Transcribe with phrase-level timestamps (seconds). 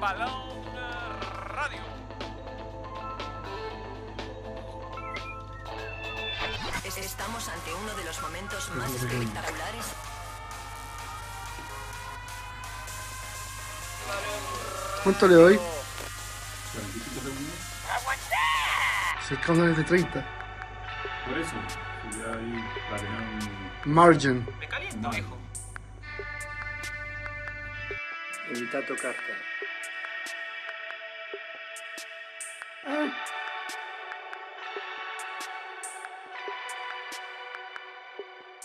[0.00, 0.64] Balón
[1.48, 1.82] Radio.
[6.84, 9.86] Estamos ante uno de los momentos más espectaculares.
[15.02, 15.60] ¿Cuánto le doy?
[19.26, 20.26] 6 canales de 30.
[21.26, 21.50] Por eso,
[22.10, 22.64] si ya un...
[23.84, 24.46] Margin.
[24.60, 25.36] Me caliento, viejo.
[28.50, 29.47] Evita tocarte.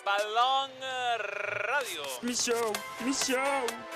[0.05, 0.72] Balón
[1.18, 2.04] Radio.
[2.22, 2.72] Mi show,
[3.04, 3.92] mi show.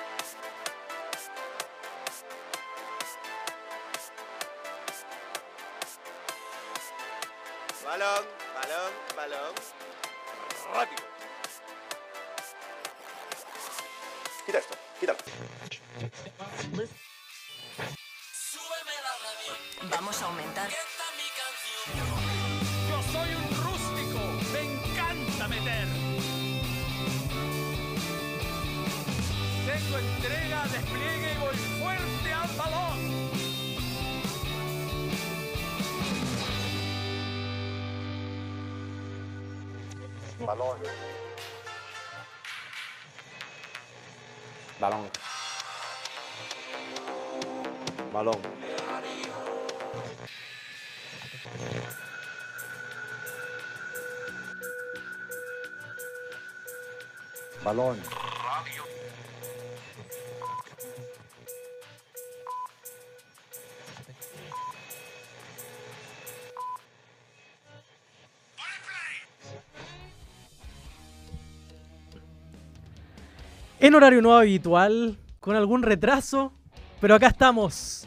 [73.88, 76.52] En horario no habitual, con algún retraso,
[77.00, 78.06] pero acá estamos.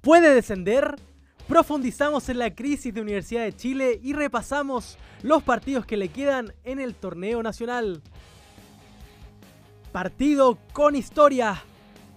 [0.00, 0.96] Puede descender.
[1.46, 6.54] Profundizamos en la crisis de Universidad de Chile y repasamos los partidos que le quedan
[6.64, 8.00] en el torneo nacional.
[9.92, 11.62] Partido con historia.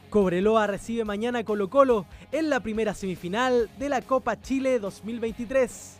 [0.09, 5.97] Cobreloa recibe mañana Colo Colo en la primera semifinal de la Copa Chile 2023.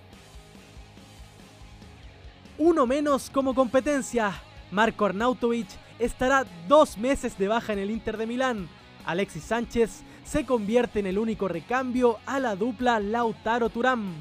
[2.58, 4.32] Uno menos como competencia.
[4.72, 5.68] Marco Arnautovic
[6.00, 8.68] estará dos meses de baja en el Inter de Milán.
[9.06, 14.14] Alexis Sánchez se convierte en el único recambio a la dupla Lautaro Turán.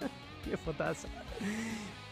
[0.44, 1.08] ¡Qué fotaza!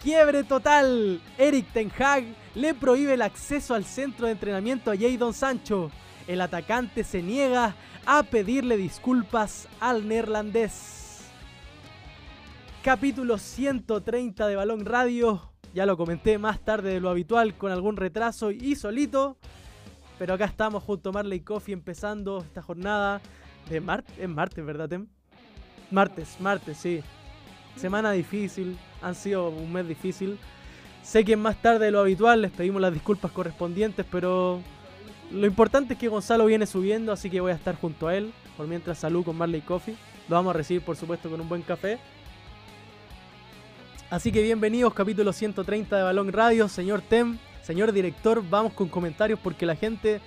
[0.03, 1.21] Quiebre total.
[1.37, 2.25] Eric Ten Hag
[2.55, 5.91] le prohíbe el acceso al centro de entrenamiento a Jadon Sancho.
[6.29, 7.75] El atacante se niega
[8.07, 11.25] a pedirle disculpas al neerlandés.
[12.83, 15.51] Capítulo 130 de Balón Radio.
[15.75, 19.37] Ya lo comenté más tarde de lo habitual, con algún retraso y solito.
[20.19, 23.21] Pero acá estamos junto a Marley Coffee empezando esta jornada
[23.69, 24.19] de martes.
[24.19, 25.07] Es martes, ¿verdad, Tem?
[25.91, 27.03] Martes, martes, sí.
[27.77, 30.39] Semana difícil, han sido un mes difícil.
[31.03, 34.61] Sé que más tarde de lo habitual, les pedimos las disculpas correspondientes, pero
[35.31, 38.33] lo importante es que Gonzalo viene subiendo, así que voy a estar junto a él.
[38.57, 39.97] Por mientras, salud con Marley Coffee.
[40.29, 41.99] Lo vamos a recibir, por supuesto, con un buen café.
[44.11, 48.43] Así que bienvenidos, capítulo 130 de Balón Radio, señor Tem, señor director.
[48.49, 50.23] Vamos con comentarios porque la gente.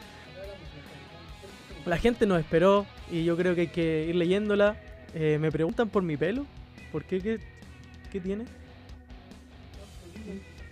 [1.87, 4.79] La gente nos esperó y yo creo que hay que ir leyéndola.
[5.15, 6.45] Eh, me preguntan por mi pelo.
[6.91, 7.19] ¿Por qué?
[7.21, 7.39] ¿Qué,
[8.11, 8.45] qué tiene?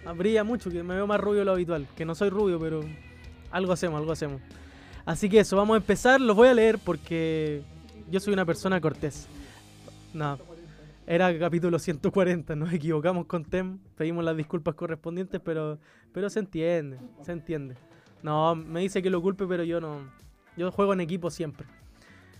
[0.06, 1.88] Ah, brilla mucho, que me veo más rubio de lo habitual.
[1.98, 2.82] Que no soy rubio, pero
[3.50, 4.40] algo hacemos, algo hacemos.
[5.04, 6.22] Así que eso, vamos a empezar.
[6.22, 7.64] Los voy a leer porque
[8.12, 9.28] yo soy una persona cortés.
[10.14, 10.38] No,
[11.10, 15.80] era capítulo 140, nos equivocamos con Tem, pedimos las disculpas correspondientes, pero,
[16.14, 17.76] pero se entiende, se entiende.
[18.22, 20.08] No, me dice que lo culpe, pero yo no.
[20.56, 21.66] Yo juego en equipo siempre.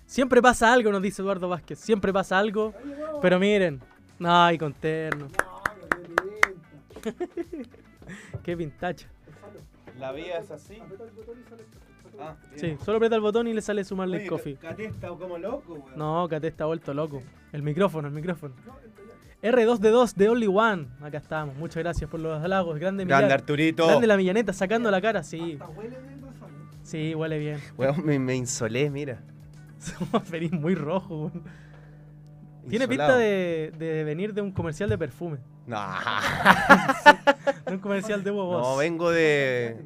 [0.06, 1.80] Siempre pasa algo, nos dice Eduardo Vázquez.
[1.80, 2.76] Siempre pasa algo.
[3.24, 3.82] Pero miren.
[4.20, 5.30] Ay, con terno.
[8.44, 9.08] Qué pintacha.
[9.98, 10.80] La vía es así.
[12.20, 14.56] Ah, Sí, solo aprieta el botón y le sale sumarle Oye, coffee.
[14.56, 15.98] Cate está como loco, weón.
[15.98, 17.22] No, Cate está vuelto loco.
[17.54, 18.54] El micrófono, el micrófono.
[19.42, 20.88] R2D2 de Only One.
[21.02, 21.56] Acá estamos.
[21.56, 22.78] Muchas gracias por los halagos.
[22.78, 23.40] Grande, Grande Millar.
[23.40, 23.88] Arturito.
[23.88, 25.58] Grande la millaneta sacando la cara, sí.
[26.84, 27.60] Sí, huele bien.
[27.78, 29.22] Weón, me, me insolé, mira.
[29.78, 31.16] Somos feliz muy rojo.
[31.28, 31.44] weón.
[32.68, 35.38] Tiene pinta de, de venir de un comercial de perfume.
[35.66, 35.78] No,
[37.66, 38.62] De un comercial de huevos.
[38.62, 39.78] no, vengo de.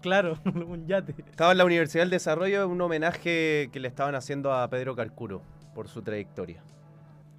[0.00, 1.14] Claro, un yate.
[1.18, 5.42] Estaba en la Universidad del Desarrollo un homenaje que le estaban haciendo a Pedro Carcuro
[5.74, 6.62] por su trayectoria.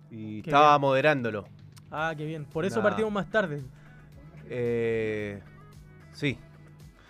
[0.10, 0.82] Y Qué estaba bien.
[0.82, 1.46] moderándolo.
[1.90, 2.46] Ah, qué bien.
[2.46, 2.84] Por eso Nah.
[2.84, 3.64] partimos más tarde.
[4.50, 5.42] Eh,
[6.14, 6.38] sí.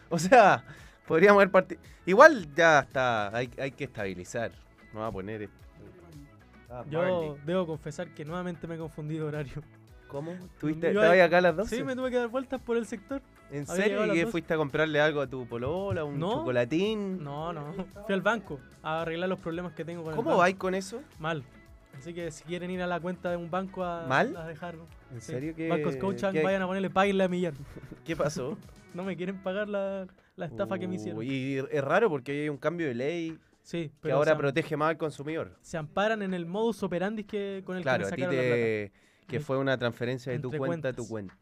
[0.09, 0.63] O sea,
[1.07, 1.81] Podríamos haber partido.
[2.05, 4.51] Igual ya está, hay, hay que estabilizar.
[4.93, 5.55] No va a poner esto.
[6.69, 7.31] Ah, Yo Marley.
[7.45, 9.61] debo confesar que nuevamente me he confundido horario.
[10.07, 10.31] ¿Cómo?
[10.59, 11.75] ¿Tuviste, ¿Estabas acá a las 12?
[11.75, 13.21] Sí, me tuve que dar vueltas por el sector.
[13.51, 14.01] ¿En había serio?
[14.03, 14.31] a ¿Y qué 12.
[14.31, 16.03] fuiste a comprarle algo a tu polola?
[16.03, 16.31] ¿Un No.
[16.35, 17.23] chocolatín?
[17.23, 17.73] No, no.
[18.05, 20.39] Fui al banco a arreglar los problemas que tengo con el ¿Cómo banco.
[20.39, 21.01] vais con eso?
[21.19, 21.43] Mal.
[21.97, 24.35] Así que si quieren ir a la cuenta de un banco a, ¿Mal?
[24.37, 24.75] a dejar.
[25.13, 25.33] ¿En sí.
[25.33, 27.53] serio que Bancos qué- vayan a ponerle páguenle a Millán.
[28.05, 28.57] ¿Qué pasó?
[28.93, 30.05] No me quieren pagar la,
[30.35, 31.23] la estafa que me hicieron.
[31.23, 34.97] Y es raro porque hay un cambio de ley Sí, que ahora protege más al
[34.97, 35.57] consumidor.
[35.61, 38.35] se amparan en el modus operandi que, con el Claro, que a me ti sacaron
[38.35, 38.55] la plata.
[38.61, 38.91] te...
[39.27, 41.33] que fue una transferencia de tu cuenta a tu cuenta.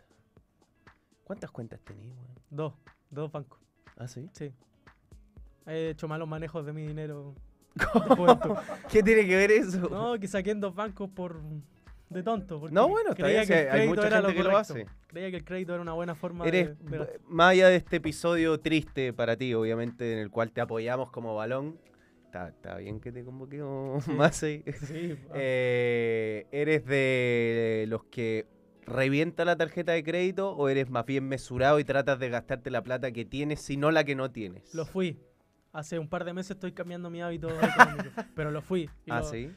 [1.30, 2.36] ¿Cuántas cuentas tenías, weón?
[2.50, 2.74] Dos,
[3.12, 3.60] dos bancos.
[3.98, 4.28] ¿Ah, sí?
[4.34, 4.52] Sí.
[5.68, 7.36] He hecho malos manejos de mi dinero.
[8.92, 9.90] ¿Qué tiene que ver eso?
[9.90, 11.40] no, que saqué en dos bancos por
[12.10, 12.60] de tonto.
[12.72, 14.58] No, bueno, está creía bien, que sí, el hay crédito mucha era gente que lo
[14.58, 14.86] hace.
[15.06, 17.98] Creía que el crédito era una buena forma Eres, de, de- más allá de este
[17.98, 21.78] episodio triste para ti, obviamente, en el cual te apoyamos como balón.
[22.26, 24.64] Está, está bien que te convoquemos más ahí.
[24.82, 28.48] Sí, ah, Eh, ¿Eres de los que
[28.90, 32.82] revienta la tarjeta de crédito o eres más bien mesurado y tratas de gastarte la
[32.84, 34.74] plata que tienes, sino la que no tienes?
[34.74, 35.20] lo fui.
[35.72, 38.90] Hace un par de meses estoy cambiando mi hábito económico, pero lo fui.
[39.06, 39.52] y Ah, lo- sí.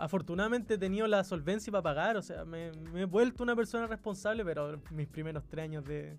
[0.00, 3.86] Afortunadamente he tenido la solvencia para pagar, o sea, me, me he vuelto una persona
[3.86, 6.16] responsable, pero mis primeros tres años de,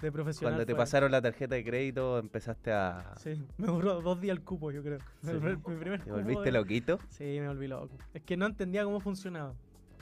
[0.00, 0.54] de profesional.
[0.54, 3.12] Cuando te fue- pasaron la tarjeta de crédito empezaste a...
[3.18, 4.98] Sí, me duró dos días el cupo, yo creo.
[5.22, 5.30] Sí.
[5.30, 6.98] El primer- mi primer ¿Te cupo volviste de- loquito?
[7.10, 7.90] Sí, me volví loco.
[8.14, 9.54] Es que no entendía cómo funcionaba.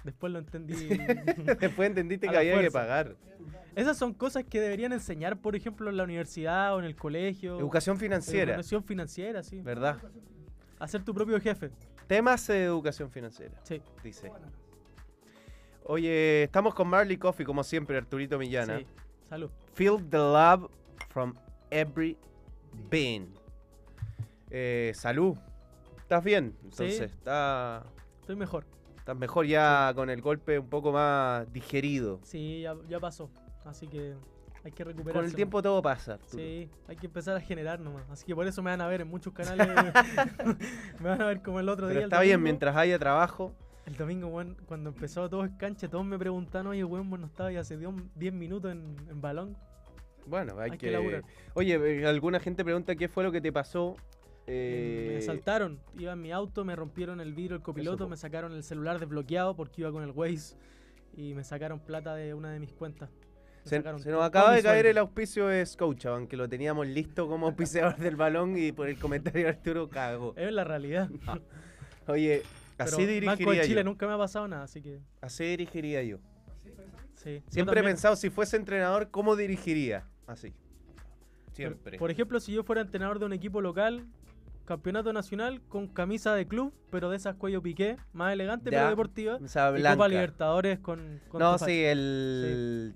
[0.04, 0.74] Después lo entendí.
[1.60, 3.16] Después entendiste que había que pagar.
[3.76, 7.58] Esas son cosas que deberían enseñar, por ejemplo, en la universidad o en el colegio.
[7.58, 9.60] Educación financiera, Educación financiera, sí.
[9.60, 9.98] ¿verdad?
[10.78, 11.70] Hacer tu propio jefe.
[12.06, 13.80] Temas de educación financiera, Sí.
[14.02, 14.32] dice.
[15.84, 18.78] Oye, estamos con Marley Coffee, como siempre, Arturito Millana.
[18.78, 18.86] sí.
[19.28, 19.50] Salud.
[19.74, 20.68] Feel the love
[21.10, 21.34] from
[21.70, 22.16] every
[22.90, 23.28] being.
[24.50, 25.36] Eh, salud.
[26.00, 26.56] ¿Estás bien?
[26.64, 27.04] Entonces, Sí.
[27.04, 27.84] está,
[28.20, 28.64] Estoy mejor.
[29.10, 32.20] Estás mejor ya con el golpe un poco más digerido.
[32.22, 33.28] Sí, ya, ya pasó.
[33.64, 34.14] Así que
[34.64, 35.18] hay que recuperarse.
[35.18, 36.14] Con el tiempo todo pasa.
[36.14, 36.42] Arturo.
[36.42, 38.08] Sí, hay que empezar a generar nomás.
[38.10, 39.66] Así que por eso me van a ver en muchos canales.
[41.00, 42.06] me van a ver como el otro Pero día.
[42.06, 43.52] el está bien, mientras haya trabajo.
[43.86, 47.26] El domingo, weón, cuando empezó todo es cancha, todos me preguntaron, oye, weón, vos no
[47.26, 49.56] estabas hace 10 minutos en, en balón.
[50.26, 51.22] Bueno, hay, Hay que que.
[51.54, 53.96] Oye, eh, alguna gente pregunta qué fue lo que te pasó.
[54.50, 58.16] Me- Eh, Me asaltaron, iba en mi auto, me rompieron el vidrio el copiloto, me
[58.16, 60.56] sacaron el celular desbloqueado porque iba con el Waze
[61.16, 63.10] y me sacaron plata de una de mis cuentas.
[63.64, 63.80] Me Se,
[64.10, 68.16] nos acaba de caer el auspicio de Scotiabank, que lo teníamos listo como auspiciador del
[68.16, 70.34] balón y por el comentario de Arturo cagó.
[70.36, 71.08] Es la realidad.
[72.08, 72.42] Oye,
[72.76, 73.84] Pero así Banco de dirigiría Chile yo.
[73.84, 76.18] nunca me ha pasado nada, así que Así dirigiría yo.
[77.14, 77.42] sí.
[77.48, 80.06] Siempre he pensado, si fuese entrenador, ¿cómo dirigiría?
[80.26, 80.50] Así.
[80.50, 81.98] Por- Siempre.
[81.98, 84.06] Por ejemplo, si yo fuera entrenador de un equipo local,
[84.70, 88.90] campeonato nacional con camisa de club, pero de esas cuello piqué, más elegante Ya, pero
[88.90, 89.36] deportiva.
[89.42, 89.82] O sea, Y.
[89.82, 92.94] Copa Libertadores con, con No, sí, el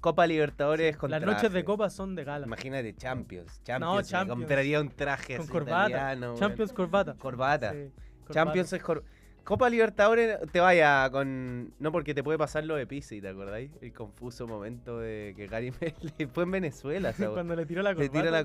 [0.00, 2.46] Copa Libertadores con Las noches de copa son de gala.
[2.46, 3.60] Imagínate, Champions.
[3.64, 3.96] Champions.
[3.96, 4.38] me Champions.
[4.40, 5.88] compraría un traje Con así corbata.
[5.90, 6.34] italiano.
[6.38, 7.14] Champions corbata.
[7.18, 7.72] Corbata.
[7.72, 7.90] Sí,
[8.24, 8.32] corbata.
[8.32, 9.04] Champions es cor-
[9.44, 11.74] Copa Libertadores te vaya con.
[11.78, 13.70] No, porque te puede pasar lo de Pizzi, ¿te acordáis?
[13.82, 15.70] El confuso momento de que Gary
[16.18, 17.32] le fue en Venezuela, ¿sabes?
[17.34, 18.12] Cuando le tiró la Le corbata.
[18.20, 18.44] tira la sí.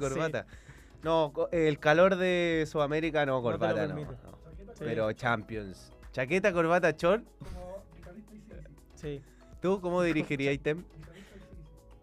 [1.06, 3.94] No, el calor de Sudamérica no, corbata no.
[3.94, 4.16] permite.
[4.24, 4.32] no.
[4.74, 5.92] Sí, Pero Champions.
[6.12, 7.24] Chaqueta, corbata, short.
[8.96, 9.22] sí.
[9.62, 10.84] ¿Tú cómo dirigirías Tem?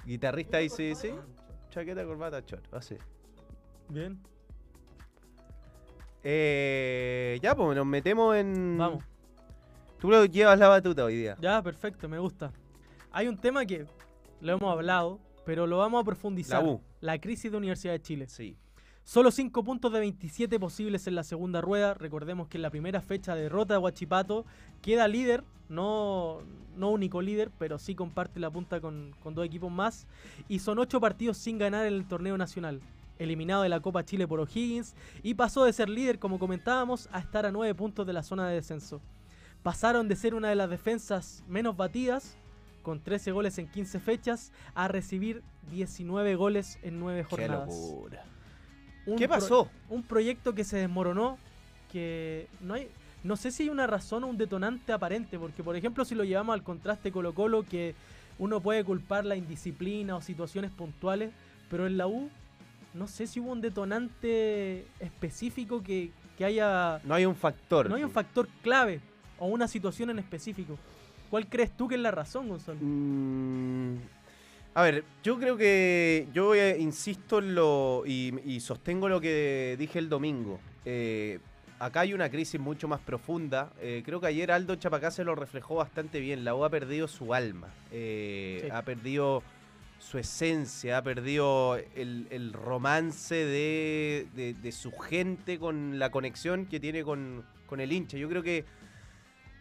[0.06, 1.10] Guitarrista y sí, sí.
[1.70, 2.72] Chaqueta, corbata, short.
[2.72, 2.96] Así.
[3.88, 4.20] Bien.
[6.22, 8.78] Eh, ya, pues nos metemos en.
[8.78, 9.02] Vamos.
[9.98, 11.36] Tú lo llevas la batuta hoy día.
[11.40, 12.52] Ya, perfecto, me gusta.
[13.10, 13.84] Hay un tema que
[14.40, 16.62] lo hemos hablado, pero lo vamos a profundizar.
[16.62, 16.80] La U.
[17.00, 18.28] La crisis de Universidad de Chile.
[18.28, 18.56] Sí.
[19.04, 21.94] Solo 5 puntos de 27 posibles en la segunda rueda.
[21.94, 24.46] Recordemos que en la primera fecha derrota de Huachipato
[24.80, 26.38] queda líder, no,
[26.76, 30.06] no único líder, pero sí comparte la punta con, con dos equipos más.
[30.48, 32.80] Y son 8 partidos sin ganar en el torneo nacional.
[33.18, 37.18] Eliminado de la Copa Chile por O'Higgins y pasó de ser líder, como comentábamos, a
[37.18, 39.00] estar a 9 puntos de la zona de descenso.
[39.62, 42.36] Pasaron de ser una de las defensas menos batidas,
[42.82, 47.68] con 13 goles en 15 fechas, a recibir 19 goles en 9 Qué jornadas.
[47.68, 48.24] locura.
[49.06, 49.70] Un ¿Qué pro- pasó?
[49.88, 51.38] un proyecto que se desmoronó,
[51.90, 52.88] que no hay,
[53.24, 56.24] no sé si hay una razón o un detonante aparente, porque por ejemplo si lo
[56.24, 57.94] llevamos al contraste Colo Colo, que
[58.38, 61.32] uno puede culpar la indisciplina o situaciones puntuales,
[61.70, 62.30] pero en la U
[62.94, 67.00] no sé si hubo un detonante específico que, que haya...
[67.04, 67.88] No hay un factor.
[67.88, 69.00] No hay un factor clave
[69.38, 70.78] o una situación en específico.
[71.30, 72.78] ¿Cuál crees tú que es la razón, Gonzalo?
[72.82, 73.96] Mm,
[74.74, 79.76] A ver, yo creo que yo eh, insisto en lo y, y sostengo lo que
[79.78, 80.60] dije el domingo.
[80.86, 81.40] Eh,
[81.78, 83.70] acá hay una crisis mucho más profunda.
[83.82, 86.42] Eh, creo que ayer Aldo Chapacá se lo reflejó bastante bien.
[86.44, 88.70] La U ha perdido su alma, eh, Sí.
[88.72, 89.42] ha perdido
[89.98, 96.64] su esencia, ha perdido el, el romance de, de- de su gente con la conexión
[96.64, 98.16] que tiene con, con el hincha.
[98.16, 98.64] Yo creo que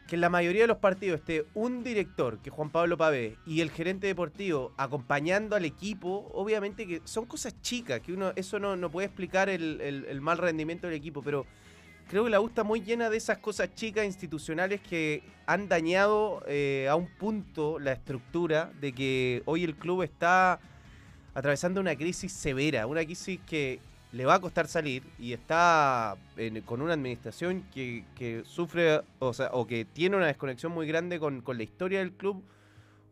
[0.07, 3.61] que en la mayoría de los partidos esté un director, que Juan Pablo Pavé, y
[3.61, 8.75] el gerente deportivo acompañando al equipo, obviamente que son cosas chicas, que uno eso no,
[8.75, 11.45] no puede explicar el, el- el mal rendimiento del equipo, pero
[12.09, 16.43] creo que la U está muy llena de esas cosas chicas institucionales que han dañado
[16.45, 20.59] eh, a un punto la estructura de que hoy el club está
[21.33, 23.79] atravesando una crisis severa, una crisis que
[24.11, 29.33] le va a costar salir y está en- con una administración que, que sufre, o
[29.33, 32.43] sea, o que tiene una desconexión muy grande con, con la historia del club,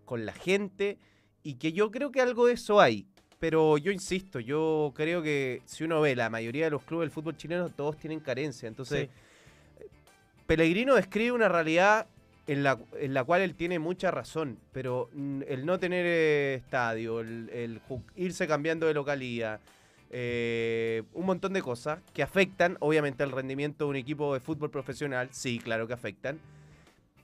[0.06, 0.98] con la gente,
[1.44, 3.06] y que yo creo que algo de eso hay.
[3.40, 7.12] Pero yo insisto, yo creo que si uno ve la mayoría de los clubes del
[7.12, 8.68] fútbol chileno, todos tienen carencia.
[8.68, 9.86] Entonces, Sí.
[10.46, 12.08] Pellegrino describe una realidad
[12.48, 15.10] en la, en la cual él tiene mucha razón, pero
[15.48, 17.82] el no tener eh, estadio, el, el
[18.16, 19.60] irse cambiando de localía,
[20.12, 24.72] eh, un montón de cosas que afectan, obviamente, al rendimiento de un equipo de fútbol
[24.72, 26.40] profesional, sí, claro que afectan,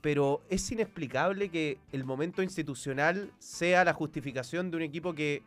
[0.01, 5.41] pero es inexplicable que el momento institucional sea la justificación de un equipo que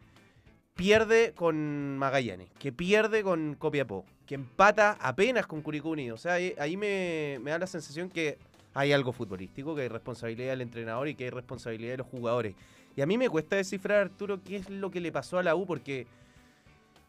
[0.74, 6.14] pierde con Magallanes, que pierde con Copiapó, que empata apenas con Curicó Unido.
[6.14, 8.38] O sea, ahí, me da la sensación que
[8.74, 12.54] hay algo futbolístico, que hay responsabilidad del entrenador y que hay responsabilidad de los jugadores.
[12.96, 15.54] Y a mí me cuesta descifrar, Arturo, qué es lo que le pasó a la
[15.54, 16.06] U, porque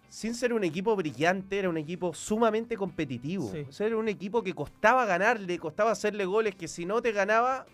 [0.09, 3.49] sin ser un equipo brillante, era un equipo sumamente competitivo.
[3.51, 3.65] Sí.
[3.69, 7.11] O sea, era un equipo que costaba ganarle, costaba hacerle goles, que si no te
[7.11, 7.65] ganaba,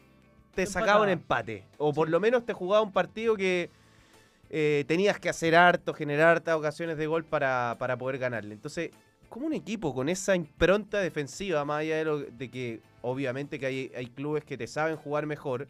[0.54, 1.64] te Te sacaba un empate.
[1.78, 3.70] O por lo menos te jugaba un partido que
[4.50, 8.54] eh, tenías que hacer harto, generar hartas ocasiones de gol para, para poder ganarle.
[8.54, 8.92] Entonces,
[9.30, 13.66] como un equipo con esa impronta defensiva, más allá de, lo- de que obviamente que
[13.66, 15.68] hay, hay clubes que te saben jugar mejor,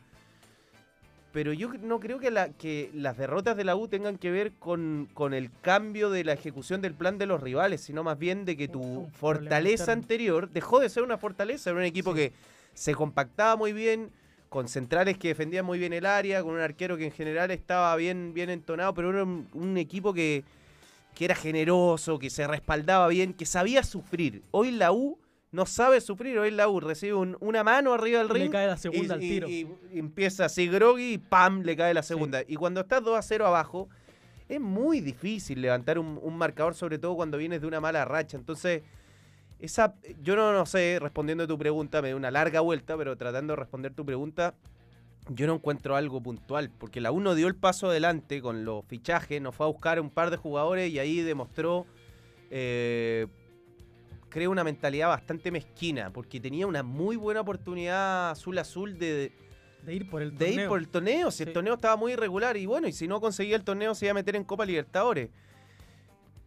[1.36, 4.54] pero yo no creo que, la, que las derrotas de la U tengan que ver
[4.54, 8.46] con, con el cambio de la ejecución del plan de los rivales, sino más bien
[8.46, 12.20] de que tu fortaleza anterior dejó de ser una fortaleza, era un equipo Sí.
[12.20, 12.34] que
[12.74, 14.12] se compactaba muy bien,
[14.48, 17.94] con centrales que defendían muy bien el área, con un arquero que en general estaba
[17.98, 20.46] bien, bien entonado, pero era un, un equipo que,
[21.16, 24.42] que era generoso, que se respaldaba bien, que sabía sufrir.
[24.52, 25.18] Hoy la U
[25.56, 28.52] no sabe sufrir, hoy la U recibe un- una mano arriba del Y le ring
[28.52, 29.50] cae la segunda y, al y- tiro.
[29.50, 31.62] y- y empieza así groggy y ¡pam!
[31.64, 32.42] le cae la segunda.
[32.48, 33.88] Y cuando estás 2 a 0 abajo,
[34.48, 38.38] es muy difícil levantar un, un marcador, sobre todo cuando vienes de una mala racha.
[38.38, 38.84] Entonces,
[39.60, 43.16] esa, yo no, no sé, respondiendo a tu pregunta, me dio una larga vuelta, pero
[43.16, 44.54] tratando de responder tu pregunta,
[45.30, 49.42] yo no encuentro algo puntual, porque la 1 dio el paso adelante con los fichajes,
[49.42, 51.88] nos fue a buscar un par de jugadores y ahí demostró,
[52.52, 53.26] eh,
[54.36, 59.32] creo, una mentalidad bastante mezquina, porque tenía una muy buena oportunidad azul azul de,
[59.86, 60.70] De ir por el de ir torneo.
[60.70, 63.56] por el torneo, si el torneo estaba muy irregular y bueno, y si no conseguía
[63.56, 65.30] el torneo se iba a meter en Copa Libertadores.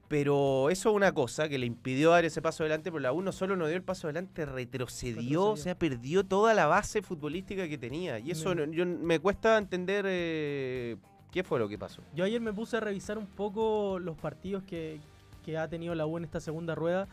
[0.09, 3.21] Pero eso es una cosa que le impidió dar ese paso adelante, pero la U
[3.21, 5.45] no solo no dio el paso adelante, retrocedió, Retrocedió.
[5.49, 8.18] o sea, perdió toda la base futbolística que tenía.
[8.18, 10.97] Y eso Me- no- yo- me cuesta entender eh,
[11.30, 12.00] qué fue lo que pasó.
[12.14, 14.99] Yo ayer me puse a revisar un poco los partidos que,
[15.45, 17.07] que ha tenido la U en esta segunda rueda.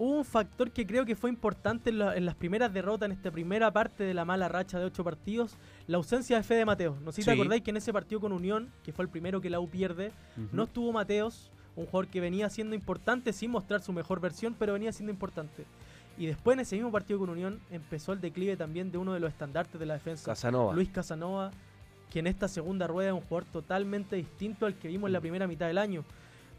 [0.00, 3.12] Hubo un factor que creo que fue importante en, la- en las primeras derrotas, en
[3.12, 5.56] esta primera parte de la mala racha de ocho partidos,
[5.88, 7.00] la ausencia de Fede Mateos.
[7.00, 7.40] No sé si te Sí.
[7.40, 10.12] acordáis que en ese partido con Unión, que fue el primero que la U pierde,
[10.52, 14.72] no estuvo Mateos, un jugador que venía siendo importante sin mostrar su mejor versión, pero
[14.74, 15.64] venía siendo importante.
[16.16, 19.20] Y después en ese mismo partido con Unión empezó el declive también de uno de
[19.20, 20.24] los estandartes de la defensa.
[20.26, 20.74] Casanova.
[20.74, 21.50] Luis Casanova,
[22.10, 25.20] que en esta segunda rueda es un jugador totalmente distinto al que vimos en la
[25.20, 26.04] primera mitad del año.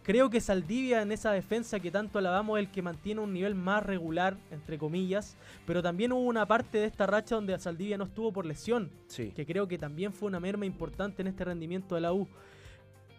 [0.10, 3.54] Creo que Saldivia en esa defensa que tanto alabamos es el que mantiene un nivel
[3.54, 5.38] más regular, entre comillas,
[5.68, 9.32] pero también hubo una parte de esta racha donde Saldivia no estuvo por lesión, Sí.
[9.36, 12.28] que creo que también fue una merma importante en este rendimiento de la U.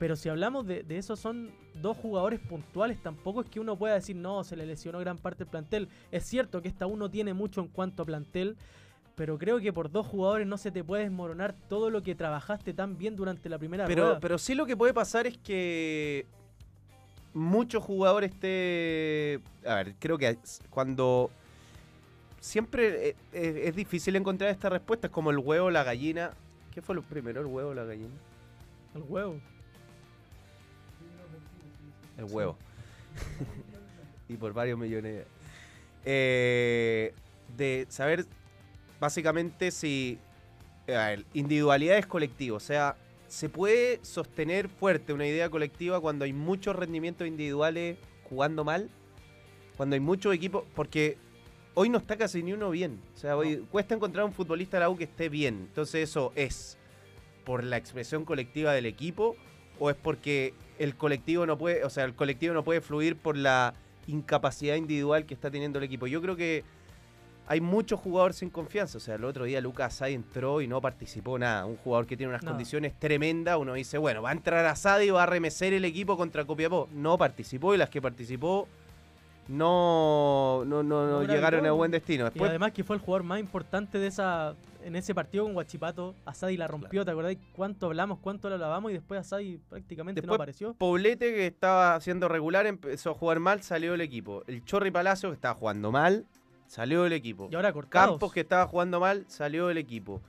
[0.01, 3.01] Pero si hablamos de, de eso, son dos jugadores puntuales.
[3.01, 5.89] Tampoco es que uno pueda decir, no, se le lesionó gran parte del plantel.
[6.11, 8.57] Es cierto que esta U no tiene mucho en cuanto a plantel,
[9.15, 12.75] pero creo que por dos jugadores no se te puede desmoronar todo lo que trabajaste
[12.75, 14.19] tan bien durante la primera Pero, rueda.
[14.19, 16.27] pero sí lo que puede pasar es que
[17.35, 19.41] muchos jugadores te...
[19.67, 21.31] A ver, creo que cuando...
[22.41, 26.31] Siempre eh, es difícil encontrar esta respuesta, es como el huevo la gallina.
[26.73, 28.15] ¿Qué fue lo primero, el huevo o la gallina?
[28.95, 29.39] El huevo.
[32.17, 32.57] El huevo.
[34.29, 35.27] y por varios millones.
[36.05, 37.13] Eh,
[37.57, 38.25] de saber
[38.99, 40.19] básicamente si...
[40.89, 42.57] A ver, individualidad es colectivo.
[42.57, 42.97] O sea,
[43.31, 48.91] se puede sostener fuerte una idea colectiva cuando hay muchos rendimientos individuales jugando mal,
[49.77, 51.17] cuando hay muchos equipos, porque
[51.75, 53.01] hoy no está casi ni uno bien.
[53.15, 55.67] O sea, hoy cuesta encontrar un futbolista de la U que esté bien.
[55.69, 56.77] Entonces eso es
[57.45, 59.37] por la expresión colectiva del equipo
[59.79, 63.37] o es porque el colectivo no puede, o sea, el colectivo no puede fluir por
[63.37, 63.75] la
[64.09, 66.09] incapacidad individual que está teniendo el equipo.
[66.09, 66.65] Yo creo que
[67.51, 68.99] hay muchos jugadores sin confianza.
[68.99, 71.67] O sea, el otro día Lucas Asadi entró y no participó nada.
[71.67, 73.59] Un jugador que tiene unas condiciones tremendas.
[73.59, 76.89] Uno dice, bueno, va a entrar Asadi y va a remecer el equipo contra Copiapó.
[76.93, 78.69] No participó y las que participó
[79.49, 82.23] no, no, no, no llegaron a buen destino.
[82.23, 84.55] Y Después, además que fue el jugador más importante de esa
[84.85, 86.15] en ese partido con Guachipato.
[86.27, 90.35] Asadi la rompió, ¿te acordás cuánto hablamos, cuánto lo lavamos y después Asadi prácticamente no
[90.35, 90.75] apareció?
[90.75, 94.45] Poblete, que estaba haciendo regular, empezó a jugar mal, salió del equipo.
[94.47, 96.27] El Chorri Palacio, que estaba jugando mal,
[96.71, 97.49] salió del equipo.
[97.51, 98.11] Y ahora cortados.
[98.13, 100.21] Campos, que estaba jugando mal, salió del equipo.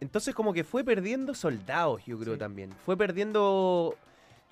[0.00, 2.38] Entonces, como que fue perdiendo soldados, yo creo Sí.
[2.38, 2.70] también.
[2.84, 3.96] Fue perdiendo.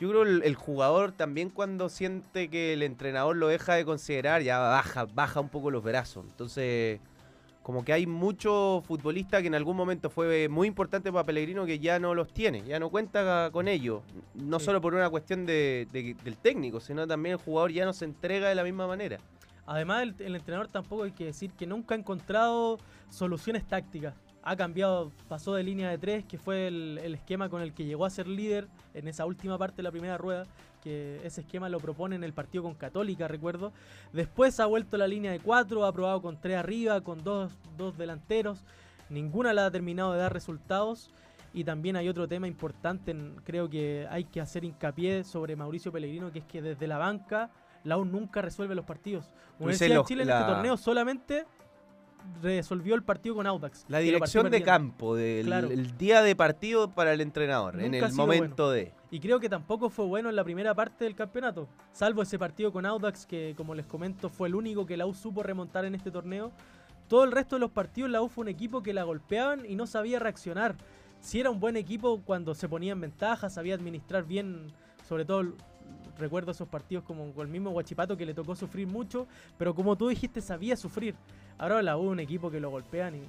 [0.01, 4.43] Yo creo el, el jugador también cuando siente que el entrenador lo deja de considerar,
[4.43, 6.25] ya baja, baja un poco los brazos.
[6.29, 6.99] Entonces,
[7.63, 11.79] como que hay muchos futbolistas que en algún momento fue muy importante para Pellegrino que
[11.79, 14.03] ya no los tiene, ya no cuenta con ellos.
[14.35, 14.65] No Sí.
[14.65, 18.05] solo por una cuestión de- de- del técnico, sino también el jugador ya no se
[18.07, 19.19] entrega de la misma manera.
[19.67, 22.79] Además, el, entrenador tampoco hay que decir que nunca ha encontrado
[23.09, 24.15] soluciones tácticas.
[24.43, 28.05] Ha cambiado, pasó de línea de tres, que fue el, esquema con el que llegó
[28.05, 30.45] a ser líder en esa última parte de la primera rueda,
[30.83, 33.73] que ese esquema lo propone en el partido con Católica, recuerdo.
[34.13, 37.97] Después ha vuelto la línea de cuatro, ha probado con tres arriba, con dos, dos
[37.97, 38.63] delanteros.
[39.09, 41.11] Ninguna la ha terminado de dar resultados.
[41.55, 46.33] Y también hay otro tema importante, creo que hay que hacer hincapié sobre Mauricio Pellegrino,
[46.33, 47.49] que es que desde la banca
[47.85, 49.31] la U nunca resuelve los partidos.
[49.59, 51.47] Universidad de Chile en este torneo solamente
[52.43, 53.85] resolvió el partido con Audax.
[53.89, 55.71] La dirección de campo, del Claro.
[55.71, 58.93] el día de partido para el entrenador, en Nunca el momento de.
[59.11, 61.69] Y creo que tampoco fue bueno en la primera parte del campeonato.
[61.93, 65.15] Salvo ese partido con Audax, que como les comento fue el único que la U
[65.15, 66.51] supo remontar en este torneo.
[67.09, 69.77] Todo el resto de los partidos la U fue un equipo que la golpeaban y
[69.77, 70.75] no sabía reaccionar.
[71.21, 74.73] Si era un buen equipo cuando se ponía en ventaja, sabía administrar bien,
[75.07, 75.45] sobre todo
[76.19, 79.27] recuerdo esos partidos como con el mismo Guachipato que le tocó sufrir mucho,
[79.59, 81.15] pero como tú dijiste, sabía sufrir.
[81.59, 83.23] Ahora la U un equipo que lo golpean y...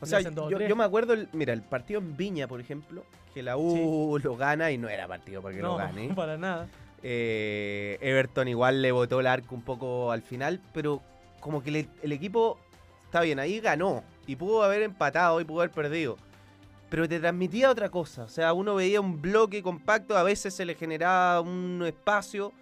[0.00, 3.02] O sea, yo, me acuerdo, el- mira, el partido en Viña, por ejemplo,
[3.34, 6.08] que la U lo gana y no era partido para que no, lo gane.
[6.14, 6.68] para nada.
[7.02, 11.00] Eh, Everton igual le botó el arco un poco al final, pero
[11.40, 12.58] como que le- el equipo
[13.04, 16.16] está bien, ahí ganó y pudo haber empatado y pudo haber perdido.
[16.88, 20.64] Pero te transmitía otra cosa, o sea, uno veía un bloque compacto, a veces se
[20.64, 22.52] le generaba un espacio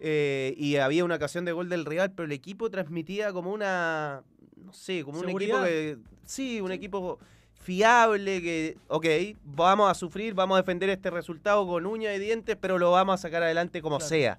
[0.00, 4.22] eh, y había una ocasión de gol del rival, pero el equipo transmitía como una,
[4.64, 7.18] no sé, como un equipo que, sí, un equipo
[7.60, 9.06] fiable, que, ok,
[9.44, 13.14] vamos a sufrir, vamos a defender este resultado con uñas y dientes, pero lo vamos
[13.14, 14.08] a sacar adelante como Claro.
[14.08, 14.38] sea.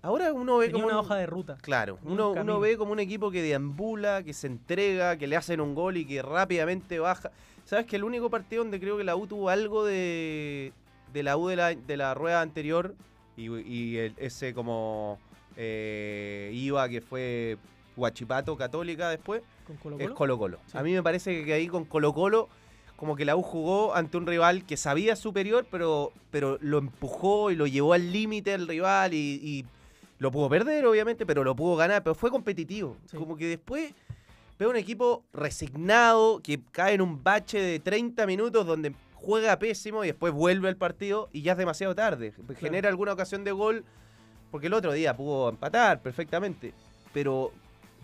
[0.00, 1.56] Ahora uno ve Tenía como una un- hoja de ruta.
[1.60, 5.36] Claro, un uno, uno ve como un equipo que deambula, que se entrega, que le
[5.36, 7.30] hacen un gol y que rápidamente baja.
[7.64, 10.72] ¿Sabes que el único partido donde creo que la U tuvo algo de,
[11.12, 12.94] de la U de la, de la rueda anterior
[13.36, 15.18] y, y el- ese como
[15.56, 17.58] eh, iba que fue
[17.96, 20.14] Huachipato Católica después, Con Colo es Colo.
[20.14, 20.58] Colo Colo.
[20.66, 20.78] Sí.
[20.78, 22.48] A mí me parece que ahí con Colo Colo
[22.96, 27.50] como que la U jugó ante un rival que sabía superior, pero, pero lo empujó
[27.50, 29.64] y lo llevó al límite al rival y, y
[30.18, 32.96] lo pudo perder, obviamente, pero lo pudo ganar, pero fue competitivo.
[33.06, 33.16] Sí.
[33.16, 33.94] Como que después
[34.58, 40.04] veo un equipo resignado que cae en un bache de 30 minutos donde juega pésimo
[40.04, 42.32] y después vuelve al partido y ya es demasiado tarde.
[42.58, 43.84] Genera alguna ocasión de gol,
[44.50, 46.72] porque el otro día pudo empatar perfectamente,
[47.12, 47.52] pero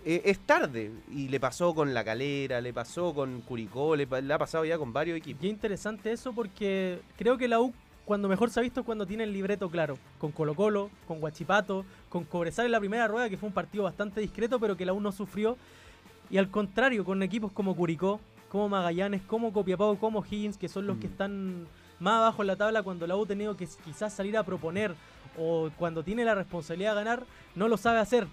[0.04, 0.92] eh, es tarde.
[1.10, 4.92] Y le pasó con La Calera, le pasó con Curicó, le ha pasado ya con
[4.92, 5.40] varios equipos.
[5.40, 7.72] Qué interesante eso porque creo que la U
[8.04, 9.96] cuando mejor se ha visto es cuando tiene el libreto claro.
[10.18, 13.84] Con Colo Colo, con Guachipato, con Cobresal en la primera rueda, que fue un partido
[13.84, 15.56] bastante discreto, pero que la U no sufrió.
[16.30, 20.86] Y al contrario, con equipos como Curicó, como Magallanes, como Copiapó, como Higgins, que son
[20.86, 21.10] los que Mm.
[21.10, 21.66] están
[22.00, 24.94] más abajo en la tabla cuando la U ha tenido que quizás salir a proponer
[25.38, 28.26] o cuando tiene la responsabilidad de ganar, no lo sabe hacer.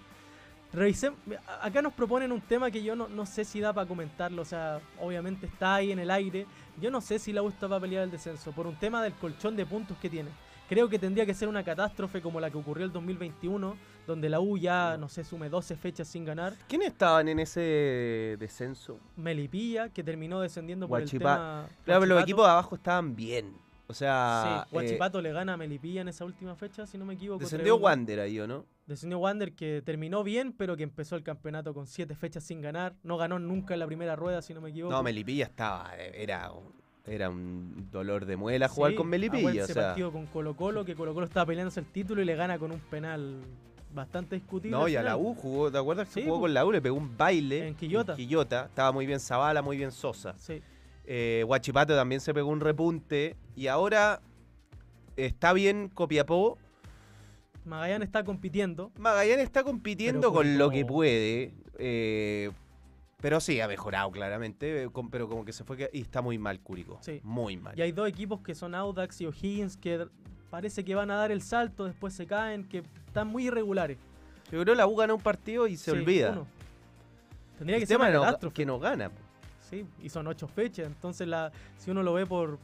[1.47, 4.41] A- acá nos proponen un tema que yo no, no sé si da para comentarlo,
[4.41, 6.45] o sea, obviamente está ahí en el aire.
[6.79, 9.13] Yo no sé si la U está para pelear el descenso por un tema del
[9.13, 10.29] colchón de puntos que tiene.
[10.69, 13.75] Creo que tendría que ser una catástrofe como la que ocurrió el 2021,
[14.07, 16.53] donde la U ya, no sé, sume 12 fechas sin ganar.
[16.69, 18.97] ¿Quiénes estaban en ese descenso?
[19.17, 21.65] Melipilla, que terminó descendiendo por Guachipa- el tema.
[21.83, 23.53] Claro, pero los equipos de abajo estaban bien.
[23.87, 27.03] O sea, Sí, eh, Guachipato le gana a Melipilla en esa última fecha, si no
[27.05, 27.41] me equivoco.
[27.41, 27.81] descendió 3-1.
[27.83, 28.65] Wander ahí, ¿o no?
[28.91, 32.95] Descendió Wander que terminó bien, pero que empezó el campeonato con siete fechas sin ganar.
[33.03, 34.93] No ganó nunca en la primera rueda, si no me equivoco.
[34.93, 36.73] No, Melipilla estaba, eh, era un-
[37.05, 39.39] era un dolor de muela jugar con Melipilla.
[39.39, 42.21] acuérdate O ese sea, partido con Colo Colo, que Colo Colo estaba peleándose el título
[42.21, 43.41] y le gana con un penal
[43.93, 44.77] bastante discutible.
[44.77, 46.71] no, y a la U jugó, ¿te acuerdas que Sí, jugó con la U?
[46.71, 47.67] Le pegó un baile.
[47.69, 48.65] En Quillota.
[48.65, 50.33] Estaba muy bien Zavala, muy bien Sosa.
[50.37, 50.61] Sí.
[51.05, 53.35] Eh, Guachipato también se pegó un repunte.
[53.55, 54.21] Y ahora
[55.15, 56.57] está bien Copiapó.
[57.65, 58.91] Magallanes está compitiendo.
[58.97, 61.53] Magallanes está compitiendo con lo que puede.
[61.77, 62.51] eh,
[63.21, 64.83] pero sí, ha mejorado claramente.
[64.83, 65.77] eh, pero como que se fue.
[65.77, 66.97] que- Y está muy mal Curicó.
[67.01, 67.19] Sí.
[67.23, 67.77] Muy mal.
[67.77, 70.07] Y hay dos equipos que son Audax y O'Higgins que
[70.49, 73.97] parece que van a dar el salto, después se caen, que están muy irregulares.
[74.45, 76.31] Yo creo que la U gana un partido y se Sí, olvida.
[76.31, 76.47] uno.
[77.57, 78.53] Tendría El que ser una no- catástrofe.
[78.55, 79.11] que no gana.
[79.69, 80.87] Sí, y son ocho fechas.
[80.87, 82.57] Entonces, la, si uno lo ve por.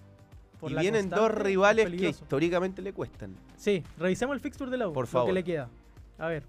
[0.59, 3.35] Por y vienen dos rivales que históricamente le cuestan.
[3.57, 4.93] Sí, revisemos el fixture de la U.
[4.93, 5.27] Por Lo favor.
[5.29, 5.69] que le queda.
[6.17, 6.43] A ver.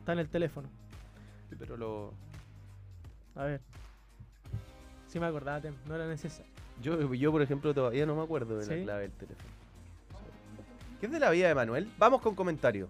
[0.00, 0.68] Está en el teléfono.
[1.58, 2.12] Pero lo.
[3.34, 3.60] A ver.
[5.08, 6.50] Sí me acordaba, no era necesario.
[6.80, 8.70] Yo, yo, por ejemplo, todavía no me acuerdo de ¿Sí?
[8.70, 9.50] la clave del teléfono.
[11.00, 11.90] ¿Qué es de la vida de Manuel?
[11.98, 12.88] Vamos con comentarios.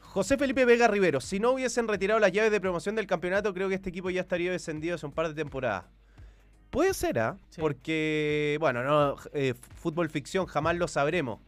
[0.00, 3.68] José Felipe Vega Rivero, si no hubiesen retirado las llaves de promoción del campeonato, creo
[3.68, 5.84] que este equipo ya estaría descendido hace un par de temporadas.
[6.70, 7.36] Puede ser, ¿ah?
[7.50, 7.60] Sí.
[7.60, 11.40] Porque, bueno, no, eh, fútbol ficción jamás lo sabremos.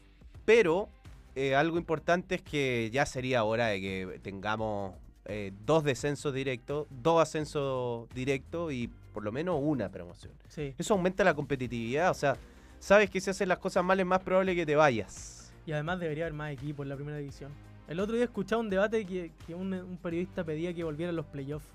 [0.44, 0.88] Pero
[1.34, 4.94] eh, algo importante es que ya sería hora de que tengamos
[5.26, 10.32] eh, dos descensos directos, dos ascensos directos y por lo menos una promoción.
[10.48, 10.74] Sí.
[10.78, 12.36] Eso aumenta la competitividad, o sea,
[12.78, 15.52] sabes que si haces las cosas mal es más probable que te vayas.
[15.66, 17.52] Y además debería haber más equipos en la primera división.
[17.86, 21.26] El otro día escuchaba un debate que, que un, un periodista pedía que volvieran los
[21.26, 21.66] playoffs.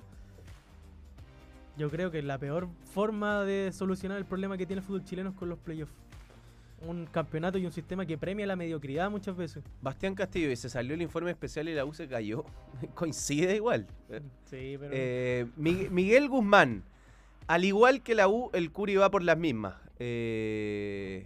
[1.77, 5.29] Yo creo que la peor forma de solucionar el problema que tiene el fútbol chileno
[5.31, 5.93] es con los playoffs.
[6.87, 9.63] Un campeonato y un sistema que premia la mediocridad muchas veces.
[9.81, 12.45] Bastián Castillo, y se salió el informe especial y la U se cayó.
[12.95, 13.87] Coincide igual.
[14.45, 14.91] Sí, pero.
[14.93, 16.83] Eh, Mi- Miguel Guzmán,
[17.47, 19.75] al igual que la U, el Curi va por las mismas.
[19.99, 21.25] Eh,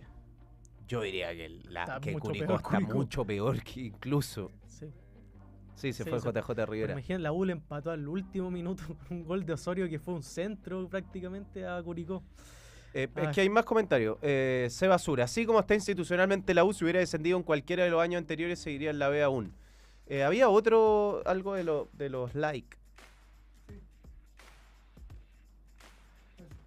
[0.88, 4.52] yo diría que, la, Está que mucho Curicó está mucho peor que incluso.
[5.80, 5.94] Sí.
[5.94, 6.94] Se fue JJ Rivera.
[6.94, 10.14] imagínate, la U le empató al último minuto con un gol de Osorio que fue
[10.14, 12.24] un centro prácticamente a Curicó.
[12.94, 14.18] Eh, es que hay más comentarios.
[14.22, 17.92] Eh, Seba Sura, así como está institucionalmente la U, si hubiera descendido en cualquiera de
[17.92, 19.54] los años anteriores, seguiría en la B aún.
[20.08, 22.78] Eh, había otro, algo de, lo- de los like.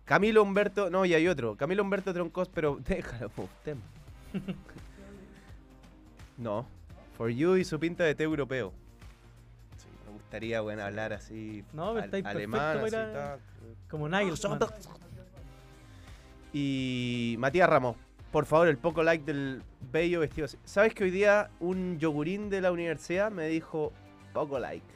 [0.05, 1.57] Camilo Humberto, no, y hay otro.
[1.57, 3.81] Camilo Humberto Troncos, pero déjalo, po, tema.
[6.39, 6.67] no,
[7.17, 8.73] For You y su pinta de té europeo.
[10.33, 11.63] Gustaría, bueno, hablar así.
[11.75, 12.79] No, al- estáis perfecto alemán,
[13.35, 13.43] así.
[13.91, 14.61] Como Nagelsmann.
[16.55, 17.97] Y Matías Ramos,
[18.31, 20.57] por favor, el poco like del bello vestido así.
[20.65, 23.93] ¿Sabes que hoy día un yogurín de la universidad me dijo
[24.33, 24.87] poco like?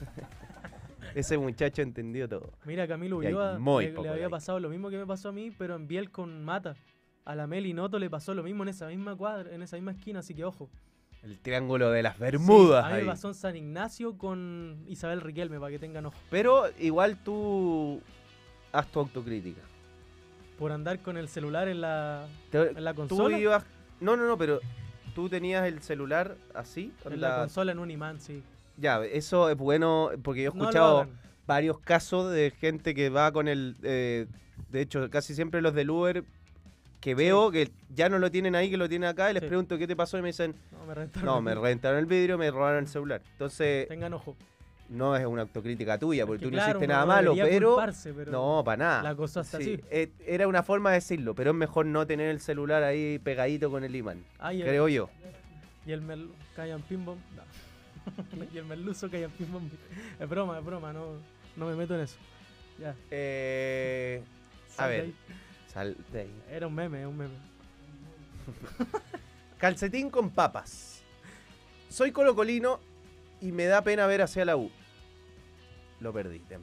[1.14, 2.52] Ese muchacho entendió todo.
[2.66, 4.28] Mira, Camilo Ulloa muy le, le había like.
[4.28, 6.76] pasado lo mismo que me pasó a mí, pero en Biel con Mata.
[7.24, 9.92] A la Meli Noto le pasó lo mismo en esa misma cuadra, en esa misma
[9.92, 10.68] esquina, así que ojo.
[11.24, 12.84] El triángulo de las Bermudas.
[12.84, 13.04] Sí, a mí ahí.
[13.04, 16.16] me pasó en San Ignacio con Isabel Riquelme, para que tengan ojo.
[16.30, 18.00] Pero igual tú
[18.72, 19.60] haz tu autocrítica.
[20.58, 23.38] Por andar con el celular en la, Te- en la tú consola.
[23.38, 23.64] ibas.
[24.00, 24.60] No, no, no, pero
[25.14, 26.92] tú tenías el celular así.
[27.04, 28.42] En la consola en un imán, sí.
[28.76, 31.08] Ya, eso es bueno porque yo he escuchado.
[31.46, 33.76] varios casos de gente que va con el.
[33.82, 34.26] eh,
[34.70, 36.22] de hecho, casi siempre los del Uber
[37.00, 39.48] que veo que ya no lo tienen ahí, que lo tienen acá, y les Sí.
[39.48, 41.62] pregunto qué te pasó y me dicen, No, me reventaron no, el me vidrio.
[41.62, 43.22] reventaron el vidrio, me robaron el celular.
[43.32, 44.36] Entonces, Tengan ojo.
[44.88, 47.74] no es una autocrítica tuya, porque tú no hiciste nada malo, pero.
[47.74, 49.02] culparse, pero No, para nada.
[49.04, 49.84] La cosa está Sí, así.
[49.90, 53.70] eh, era una forma de decirlo, pero es mejor no tener el celular ahí pegadito
[53.70, 54.24] con el imán.
[54.50, 55.08] El- Creo yo.
[55.86, 56.32] Y el merlu...
[56.56, 57.16] Callan Pimbom.
[57.36, 57.42] No.
[58.52, 59.68] y el merluzo Callan Pimbom.
[60.18, 61.12] Es broma, es broma, no,
[61.56, 62.16] no me meto en eso.
[62.80, 62.94] Ya.
[63.10, 64.20] Eh,
[64.76, 65.14] a ver, ahí.
[65.76, 65.96] Ahí.
[66.50, 67.34] Era un meme, un meme.
[69.58, 71.02] Calcetín con papas.
[71.88, 72.80] Soy colocolino
[73.40, 74.70] y me da pena ver hacia la U.
[76.00, 76.40] Lo perdí.
[76.40, 76.62] Tem.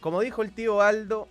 [0.00, 1.28] Como dijo el tío Aldo,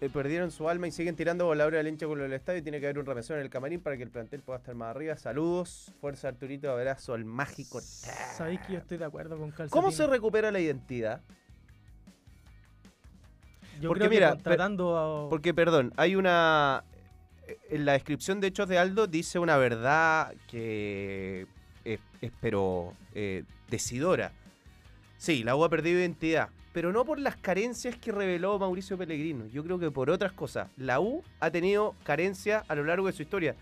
[0.00, 2.62] eh, perdieron su alma y siguen tirando voladores al hincha con lo del estadio y
[2.62, 4.90] tiene que haber un remesón en el camarín para que el plantel pueda estar más
[4.94, 5.16] arriba.
[5.16, 7.80] Saludos, fuerza Arturito, abrazo al mágico.
[7.80, 9.70] Sabéis que yo estoy de acuerdo con Calcetín.
[9.70, 11.20] ¿Cómo se recupera la identidad?
[13.82, 15.28] Yo porque creo que mira, a...
[15.28, 16.84] Porque, perdón, hay una.
[17.68, 21.48] En la descripción de hechos de Aldo dice una verdad que
[21.84, 24.30] es, es, pero eh, decidora.
[25.18, 29.46] Sí, la U ha perdido identidad, pero no por las carencias que reveló Mauricio Pellegrino.
[29.46, 30.68] Yo creo que por otras cosas.
[30.76, 33.56] La U ha tenido carencias a lo largo de su historia.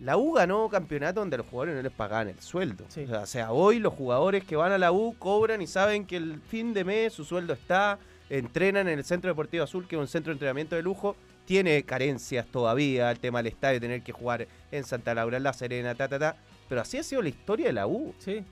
[0.00, 2.84] La U ganó campeonato donde a los jugadores no les pagaban el sueldo.
[2.88, 3.04] Sí.
[3.04, 6.04] O, sea, o sea, hoy los jugadores que van a la U cobran y saben
[6.04, 7.98] que el fin de mes su sueldo está,
[8.30, 11.16] entrenan en el Centro Deportivo Azul, que es un centro de entrenamiento de lujo.
[11.44, 15.52] Tiene carencias todavía, el tema del estadio, tener que jugar en Santa Laura, en La
[15.52, 16.36] Serena, ta, ta, ta.
[16.68, 18.14] Pero así ha sido la historia de la U.
[18.18, 18.42] Sí,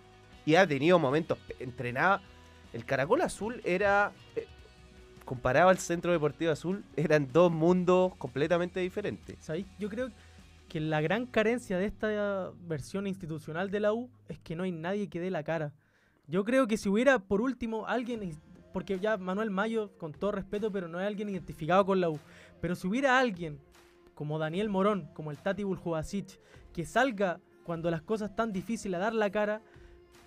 [0.46, 2.20] Y ha tenido momentos, entrenaba.
[2.72, 4.46] El Caracol Azul era, eh,
[5.24, 9.37] comparado al Centro Deportivo Azul, eran dos mundos completamente diferentes.
[9.40, 9.66] ¿sabéis?
[9.78, 10.10] Yo creo
[10.68, 14.72] que la gran carencia de esta versión institucional de la U es que no hay
[14.72, 15.72] nadie que dé la cara.
[16.26, 18.37] Yo creo que si hubiera, por último, alguien,
[18.74, 22.18] porque ya Manuel Mayo, con todo respeto, pero no es alguien identificado con la U,
[22.60, 23.60] pero si hubiera alguien
[24.14, 26.40] como Daniel Morón, como el Tati Buljubasic,
[26.72, 29.60] que salga cuando las cosas están difíciles a dar la cara,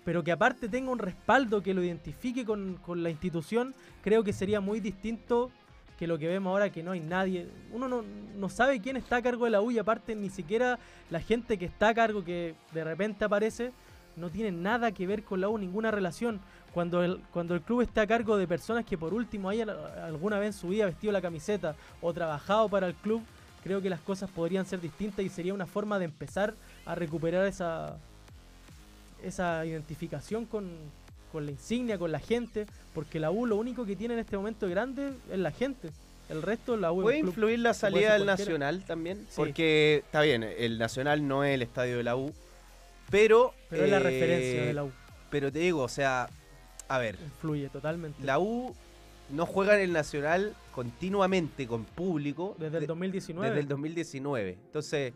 [0.02, 4.32] pero que aparte tenga un respaldo que lo identifique con, con la institución, creo que
[4.32, 5.50] sería muy distinto
[5.98, 7.50] que lo que vemos ahora que no hay nadie.
[7.70, 8.02] Uno no,
[8.34, 10.78] no sabe quién está a cargo de la U y aparte ni siquiera
[11.10, 13.72] la gente que está a cargo que de repente aparece
[14.18, 16.40] no tiene nada que ver con la U, ninguna relación.
[16.72, 20.38] Cuando el, cuando el club está a cargo de personas que por último hayan alguna
[20.38, 23.22] vez en su vida vestido la camiseta o trabajado para el club,
[23.64, 26.54] creo que las cosas podrían ser distintas y sería una forma de empezar
[26.86, 27.96] a recuperar esa,
[29.22, 30.70] esa identificación con,
[31.32, 34.36] con la insignia, con la gente, porque la U lo único que tiene en este
[34.36, 35.90] momento grande es la gente.
[36.28, 38.26] El resto la U ¿Puede influir la salida del.
[38.26, 39.18] Nacional también?
[39.28, 39.36] Sí.
[39.36, 42.34] Porque está bien, el Nacional no es el estadio de la U,
[43.10, 43.54] pero...
[43.70, 44.92] Pero es la eh, referencia de la U.
[45.30, 46.28] Pero te digo, o sea,
[46.88, 48.22] a ver, Influye totalmente.
[48.24, 48.74] la U
[49.30, 53.48] no juega en el Nacional continuamente con público Desde el de- 2019.
[53.48, 54.52] desde el 2019.
[54.66, 55.12] Entonces,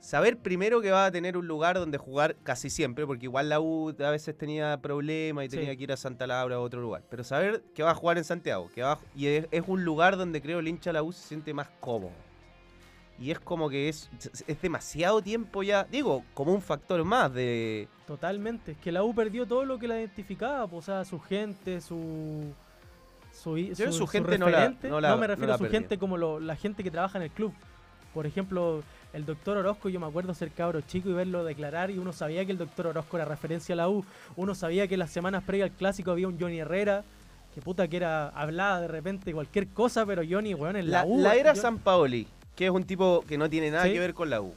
[0.00, 3.60] saber primero que va a tener un lugar donde jugar casi siempre, porque igual la
[3.60, 5.56] U a veces tenía problemas y Sí.
[5.58, 7.02] tenía que ir a Santa Laura o otro lugar.
[7.10, 9.84] Pero saber que va a jugar en Santiago, que va a- y es, es un
[9.84, 12.12] lugar donde creo el hincha de la U se siente más cómodo.
[13.22, 14.10] Y es como que es,
[14.48, 17.86] es demasiado tiempo ya, digo, como un factor más de...
[18.06, 18.72] Totalmente.
[18.72, 20.64] Es que la U perdió todo lo que la identificaba.
[20.64, 22.52] o sea, su gente, su.
[23.32, 25.98] Su, i- Yo su gente no la- no la- me refiero no a su gente
[25.98, 27.52] como lo- la gente que trabaja en el club.
[28.12, 28.82] Por ejemplo,
[29.14, 32.44] el doctor Orozco, yo me acuerdo ser cabro chico y verlo declarar y uno sabía
[32.44, 34.04] que el doctor Orozco era referencia a la U.
[34.36, 37.04] Uno sabía que las semanas previas al clásico había un Johnny Herrera.
[37.54, 41.04] Que puta que era, hablaba de repente cualquier cosa, pero Johnny, weón, en la, La,
[41.06, 41.20] U.
[41.22, 43.92] la era yo- San Paoli, que es un tipo que no tiene nada Sí.
[43.92, 44.54] que ver con la U.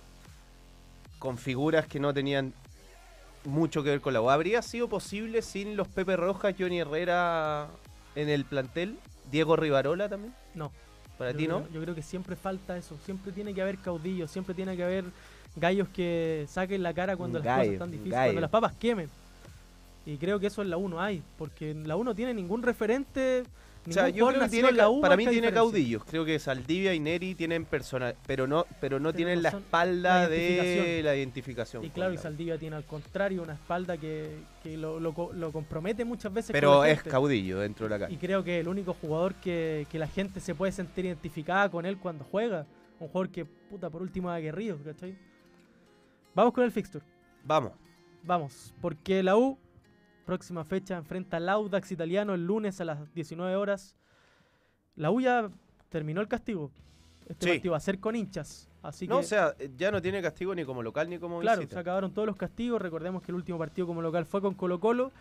[1.20, 2.54] Con figuras que no tenían
[3.46, 4.30] mucho que ver con la U.
[4.30, 7.68] ¿Habría sido posible sin los Pepe Rojas, Johnny Herrera
[8.16, 8.98] en el plantel?
[9.32, 10.34] ¿Diego Rivarola también?
[10.54, 10.72] No.
[11.18, 11.68] ¿Para yo ti no?
[11.72, 12.98] Yo creo que siempre falta eso.
[13.06, 15.06] Siempre tiene que haber caudillos, siempre tiene que haber
[15.56, 18.28] gallos que saquen la cara cuando las cosas están difíciles, gallo.
[18.30, 19.10] cuando las papas quemen.
[20.06, 22.34] Y creo que eso en la U no hay, porque en la U no tiene
[22.34, 23.44] ningún referente.
[23.88, 25.62] O sea, ningún yo creo que tiene, en la U para mí tiene diferencia.
[25.62, 26.04] caudillos.
[26.06, 30.28] Creo que Saldivia y Neri tienen personal, pero no, pero no tienen la espalda la
[30.30, 31.84] de la identificación.
[31.84, 32.18] Y con claro, y.
[32.18, 36.48] Saldivia tiene al contrario una espalda que, que lo, lo co- lo compromete muchas veces.
[36.48, 38.20] con Pero es caudillo dentro de la Y cancha.
[38.20, 41.98] creo que el único jugador que, que la gente se puede sentir identificada con él
[41.98, 42.66] cuando juega.
[43.00, 45.16] Un jugador que, puta, por último es aguerrido, ¿cachai?
[46.34, 47.04] Vamos con el fixture.
[47.44, 47.74] Vamos.
[48.24, 49.58] Vamos, porque la U,
[50.26, 53.96] próxima fecha, enfrenta al Audax italiano el lunes a las 19 horas.
[54.96, 55.50] La U ya
[55.90, 56.72] terminó el castigo.
[57.28, 57.52] Este Sí.
[57.54, 58.70] partido va a ser con hinchas.
[58.84, 61.64] Así no, que, o sea, ya no tiene castigo ni como local ni como claro,
[61.68, 62.80] se acabaron todos los castigos.
[62.82, 65.12] Recordemos que el último partido como local fue con Colo Colo.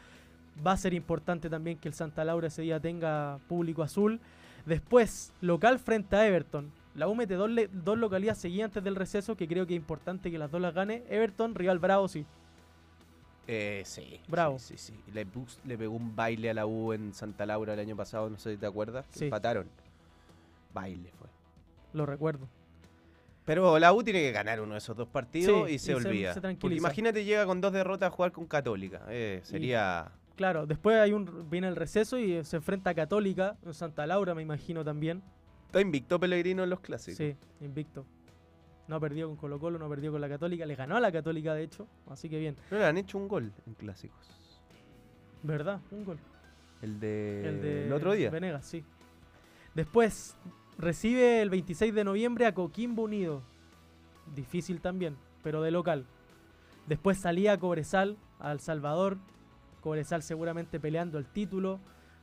[0.65, 4.21] Va a ser importante también que el Santa Laura ese día tenga público azul.
[4.67, 6.71] Después, local frente a Everton.
[6.95, 10.31] La U mete dos, dos localidades seguidas antes del receso, que creo que es importante
[10.31, 11.03] que las dos las gane.
[11.09, 12.25] Everton, rival bravo, sí.
[13.47, 14.21] Eh, sí.
[14.29, 14.59] Bravo.
[14.59, 15.13] Sí, sí, sí.
[15.13, 18.53] Le, pegó un baile a la U en Santa Laura el año pasado, no sé
[18.53, 19.07] si te acuerdas.
[19.11, 19.25] Sí.
[19.25, 19.69] Empataron.
[20.73, 21.29] Baile fue.
[21.93, 22.49] Lo recuerdo.
[23.45, 25.95] Pero la U tiene que ganar uno de esos dos partidos Sí, y se y
[25.95, 26.31] olvida.
[26.31, 26.79] se Porque tranquiliza.
[26.79, 29.03] imagínate llega con dos derrotas a jugar con Católica.
[29.09, 30.11] Eh, sería.
[30.37, 34.35] Claro, después hay un viene el receso y se enfrenta a Católica, en Santa Laura
[34.35, 35.23] me imagino también.
[35.67, 37.19] Está invicto Pellegrino en los clásicos.
[37.19, 38.07] Sí, invicto.
[38.87, 41.55] No perdió con Colo Colo, no perdió con la Católica, le ganó a la Católica
[41.55, 42.57] de hecho, así que bien.
[42.71, 44.19] No le han hecho un gol en clásicos.
[45.43, 45.81] ¿Verdad?
[45.91, 46.19] Un gol.
[46.83, 47.49] El de.
[47.49, 48.31] el de el otro día.
[48.31, 48.85] Venegas, sí.
[49.75, 50.37] Después
[50.79, 53.43] recibe el 26 de noviembre a Coquimbo Unido.
[54.35, 56.07] Difícil también, pero de local.
[56.87, 59.19] Después salía a Cobresal, a El Salvador.
[59.81, 61.81] Cobresal seguramente peleando el título.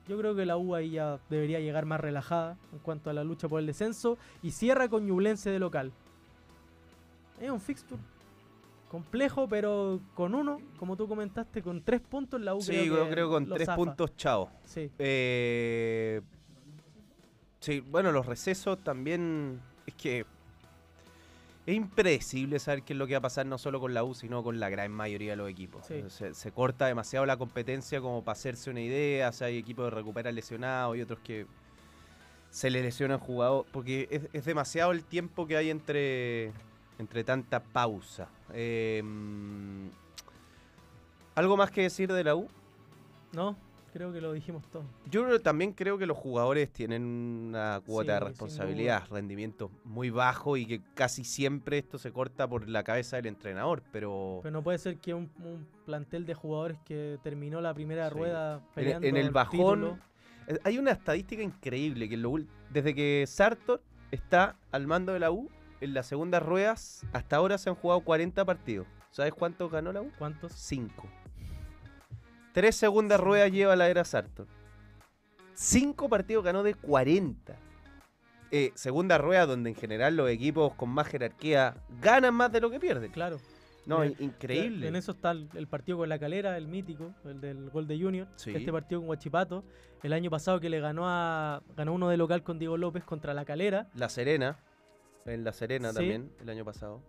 [0.07, 3.23] Yo creo que la U ahí ya debería llegar más relajada en cuanto a la
[3.23, 4.17] lucha por el descenso.
[4.41, 5.91] Y cierra con Ñublense de local.
[7.41, 7.99] Es un fixture
[8.89, 13.03] complejo, pero con uno, como tú comentaste, con tres puntos la U Sí, creo yo
[13.05, 13.75] que creo que con tres zafa.
[13.77, 14.49] puntos, chao.
[14.65, 14.91] Sí.
[21.65, 24.13] Es impredecible saber qué es lo que va a pasar no solo con la U,
[24.13, 25.85] sino con la gran mayoría de los equipos.
[25.85, 26.03] Sí.
[26.09, 29.29] Se, se corta demasiado la competencia como para hacerse una idea.
[29.29, 31.45] O sea, hay equipos que recuperan lesionados y otros que
[32.49, 33.71] se le lesionan jugadores.
[33.71, 36.51] Porque es, es demasiado el tiempo que hay entre,
[37.01, 38.29] entre tanta pausa.
[38.53, 39.03] Eh,
[41.35, 42.47] ¿Algo más que decir de la U?
[43.33, 43.55] ¿No?
[43.93, 44.83] Creo que lo dijimos todo.
[45.09, 50.55] Yo también creo que los jugadores tienen una cuota Sí, de responsabilidad, rendimiento muy bajo
[50.55, 54.61] y que casi siempre esto se corta por la cabeza del entrenador, pero, Pero no
[54.63, 58.15] puede ser que un, un plantel de jugadores que terminó la primera Sí.
[58.15, 59.99] rueda en, peleando en el el bajón título,
[60.47, 62.35] eh, hay una estadística increíble que lo
[62.69, 65.49] desde que Sartor está al mando de la U,
[65.81, 68.87] en las segundas ruedas hasta ahora se han jugado 40 partidos.
[69.09, 70.11] ¿Sabes cuántos ganó la U?
[70.17, 70.53] ¿cuántos?
[70.53, 71.05] 5.
[72.53, 74.47] Tres segundas ruedas lleva la era Sartor.
[75.53, 77.55] Cinco partidos ganó de 40.
[78.51, 82.69] Eh, segunda rueda donde en general los equipos con más jerarquía ganan más de lo
[82.69, 83.11] que pierden.
[83.11, 83.39] Claro.
[83.85, 84.15] No, Bien.
[84.19, 84.87] increíble.
[84.87, 87.99] En eso está el, el partido con la calera, el mítico, el del gol de
[87.99, 88.27] Junior.
[88.35, 88.53] Sí.
[88.55, 89.63] Este partido con Guachipato.
[90.03, 91.61] El año pasado que le ganó a.
[91.75, 93.87] ganó uno de local con Diego López contra la calera.
[93.95, 94.57] La Serena.
[95.25, 95.95] En La Serena Sí.
[95.95, 97.01] también, el año pasado.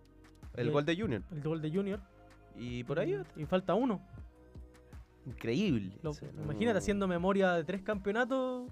[0.55, 1.21] El gol de Junior.
[1.31, 1.99] El gol de Junior.
[2.55, 4.01] Y por ahí, Y falta uno.
[5.25, 5.97] increíble.
[6.03, 8.69] Lo- no- Imagínate haciendo memoria de tres campeonatos.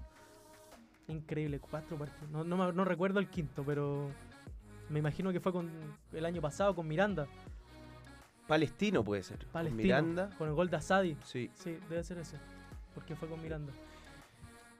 [1.08, 2.30] Increíble, cuatro partidos.
[2.30, 4.10] No, no, recuerdo el quinto, pero
[4.88, 5.70] me imagino que fue con
[6.12, 7.26] el año pasado con Miranda.
[8.46, 9.38] Palestino puede ser.
[9.38, 9.82] con Palestino.
[9.82, 10.30] Miranda.
[10.38, 11.16] Con el gol de Asadi.
[11.24, 11.50] Sí.
[11.54, 12.36] Sí, debe ser ese.
[12.94, 13.72] Porque fue con Miranda.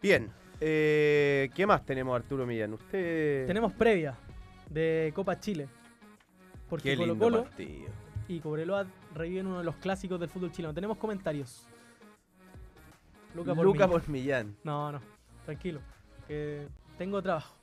[0.03, 0.31] Bien.
[0.61, 2.73] eh, ¿Qué más tenemos, Arturo Millán?
[2.75, 3.47] Usted.
[3.47, 4.17] Tenemos previa
[4.73, 5.69] de Copa Chile.
[6.69, 7.91] Porque Qué Colo Colo partido.
[8.29, 10.73] y Cobreloa reviven uno de los clásicos del fútbol chileno.
[10.73, 11.67] Tenemos comentarios.
[13.35, 14.57] Luca por Luca por Millán.
[14.65, 15.01] No, no,
[15.45, 15.81] tranquilo.
[16.27, 16.67] Que
[16.99, 17.55] tengo trabajo.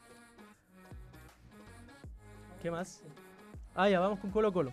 [2.62, 3.02] ¿Qué más?
[3.76, 4.72] Ah, ya, vamos con Colo Colo.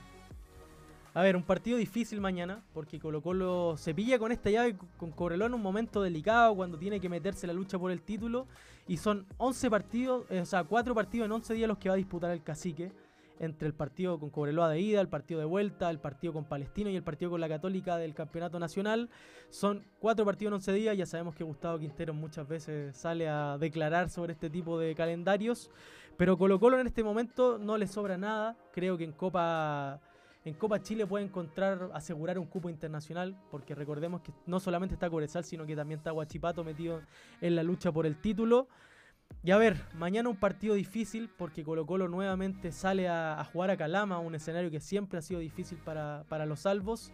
[1.16, 5.12] A ver, un partido difícil mañana, porque Colo Colo se pilla con esta llave con
[5.12, 8.46] Cobreloa en un momento delicado, cuando tiene que meterse la lucha por el título.
[8.87, 11.94] Y son 11 partidos, eh, o sea, 4 partidos en 11 días los que va
[11.94, 12.92] a disputar el cacique.
[13.38, 16.90] Entre el partido con Cobreloa de ida, el partido de vuelta, el partido con Palestino
[16.90, 19.09] y el partido con la Católica del Campeonato Nacional.
[19.48, 20.98] Son cuatro partidos en 11 días.
[20.98, 25.70] Ya sabemos que Gustavo Quintero muchas veces sale a declarar sobre este tipo de calendarios.
[26.18, 28.55] Pero Colo Colo en este momento no le sobra nada.
[28.74, 29.98] Creo que en Copa,
[30.47, 33.37] en Copa Chile puede encontrar, asegurar un cupo internacional.
[33.51, 37.03] Porque recordemos que no solamente está Cobresal, sino que también está Guachipato metido
[37.41, 38.69] en la lucha por el título.
[39.43, 43.73] Y a ver, mañana un partido difícil porque Colo Colo nuevamente sale a, a jugar
[43.73, 47.11] a Calama, un escenario que siempre ha sido difícil para, para los salvos.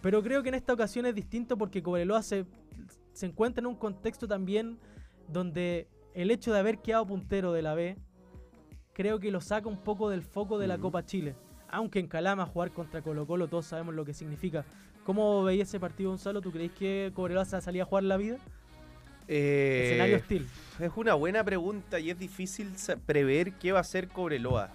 [0.00, 2.46] Pero creo que en esta ocasión es distinto porque Cobreloa se,
[3.12, 4.78] se encuentra en un contexto también
[5.26, 7.96] donde el hecho de haber quedado puntero de la B,
[8.92, 10.78] creo que lo saca un poco del foco de la.
[10.78, 11.34] Copa Chile.
[11.72, 14.64] Aunque en Calama jugar contra Colo Colo todos sabemos lo que significa.
[15.04, 16.40] ¿Cómo veías ese partido, Gonzalo?
[16.40, 18.36] ¿Tú crees que Cobreloa se salía a jugar la vida?
[19.26, 20.46] Eh, Escenario hostil.
[20.78, 22.70] Es una buena pregunta y es difícil
[23.06, 24.70] prever qué va a hacer Cobreloa.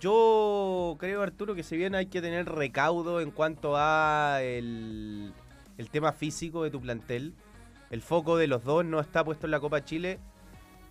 [0.00, 5.32] Yo creo, Arturo, que si bien hay que tener recaudo en cuanto a el,
[5.78, 7.34] el tema físico de tu plantel,
[7.90, 10.18] el foco de los dos no está puesto en la Copa Chile.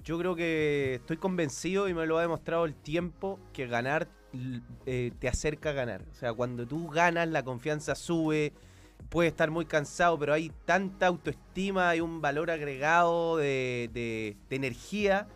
[0.04, 4.08] Yo creo que estoy convencido y me lo ha demostrado el tiempo que ganar
[4.86, 6.04] eh, te acerca a ganar.
[6.12, 8.54] O sea, cuando tú ganas, la confianza sube.
[9.10, 14.56] Puedes estar muy cansado, pero hay tanta autoestima, hay un valor agregado de, de- de
[14.56, 15.28] energía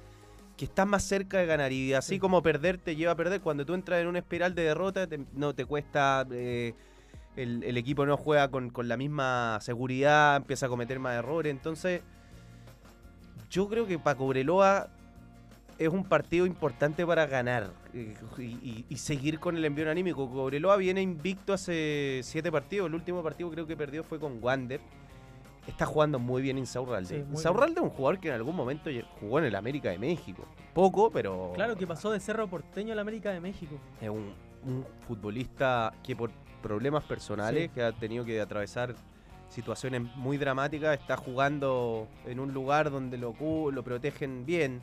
[0.58, 1.72] que estás más cerca de ganar.
[1.72, 2.20] Y así Sí.
[2.20, 5.20] como perder te lleva a perder, cuando tú entras en una espiral de derrota, te-
[5.34, 6.26] no te cuesta.
[6.32, 6.74] eh,
[7.36, 11.52] el, el equipo no juega con, con la misma seguridad, empieza a cometer más errores.
[11.52, 12.02] Entonces,
[13.50, 14.90] yo creo que para Cobreloa
[15.80, 20.30] es un partido importante para ganar eh, y, y- y seguir con el envío anímico.
[20.30, 22.88] Cobreloa viene invicto hace siete partidos.
[22.88, 24.82] El último partido creo que perdió fue con Wander.
[25.68, 27.24] Está jugando muy bien Insaurralde.
[27.24, 28.90] Sí, Insaurralde es un jugador que en algún momento
[29.20, 30.44] jugó en el América de México.
[30.74, 33.76] Poco, pero Claro que pasó de Cerro Porteño a la América de México.
[34.02, 34.34] es un,
[34.66, 37.70] un futbolista que por problemas personales, Sí.
[37.70, 38.96] que ha tenido que atravesar
[39.48, 43.34] situaciones muy dramáticas, está jugando en un lugar donde lo,
[43.72, 44.82] lo protegen bien.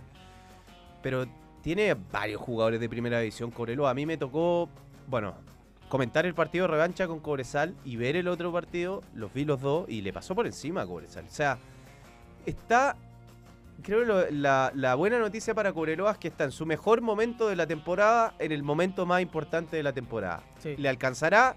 [1.07, 1.25] Pero
[1.63, 3.91] tiene varios jugadores de primera división Cobreloa.
[3.91, 4.69] A mí me tocó,
[5.07, 5.37] bueno,
[5.89, 9.61] comentar el partido de revancha con Cobresal y ver el otro partido, los vi los
[9.61, 11.25] dos y le pasó por encima a Cobresal.
[11.25, 11.59] O sea,
[12.45, 12.97] está
[13.85, 17.47] creo que la, la buena noticia para Cobreloa es que está en su mejor momento
[17.47, 20.43] de la temporada, en el momento más importante de la temporada.
[20.59, 20.75] Sí.
[20.77, 21.55] ¿Le alcanzará?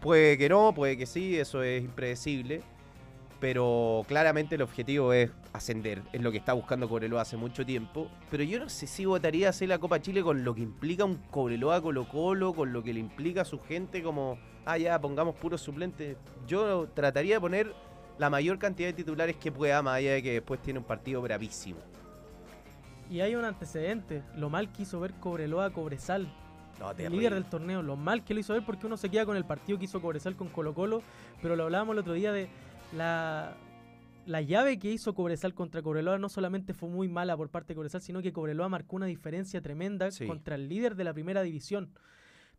[0.00, 2.62] Puede que no, puede que sí, eso es impredecible.
[3.40, 8.10] Pero claramente el objetivo es ascender, es lo que está buscando Cobreloa hace mucho tiempo.
[8.30, 11.06] Pero yo no sé si votaría a hacer la Copa Chile con lo que implica
[11.06, 15.00] un Cobreloa Colo Colo, con lo que le implica a su gente como, ah ya,
[15.00, 16.18] pongamos puros suplentes.
[16.46, 17.74] Yo trataría de poner
[18.18, 21.22] la mayor cantidad de titulares que pueda, más allá de que después tiene un partido
[21.22, 21.80] bravísimo.
[23.08, 26.30] Y hay un antecedente, lo mal que hizo ver Cobreloa Cobresal,
[26.78, 29.24] No, el líder del torneo, lo mal que lo hizo ver porque uno se queda
[29.24, 31.02] con el partido que hizo Cobresal con Colo Colo,
[31.40, 32.48] pero lo hablábamos el otro día de
[32.96, 33.56] la,
[34.26, 37.76] la llave que hizo Cobresal contra Cobreloa no solamente fue muy mala por parte de
[37.76, 40.26] Cobresal, sino que Cobreloa marcó una diferencia tremenda Sí.
[40.26, 41.90] contra el líder de la primera división.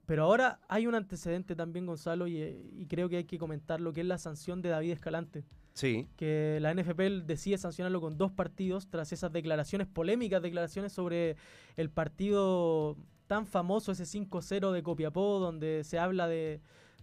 [0.05, 3.93] Pero ahora hay un antecedente también, Gonzalo, y, y creo que hay que comentar lo
[3.93, 8.29] que es la sanción de David Escalante Sí, que la NFL decide sancionarlo con dos
[8.32, 11.38] partidos tras esas declaraciones, polémicas declaraciones sobre
[11.77, 16.59] el partido tan famoso, ese 5-0 de Copiapó, donde se habla de...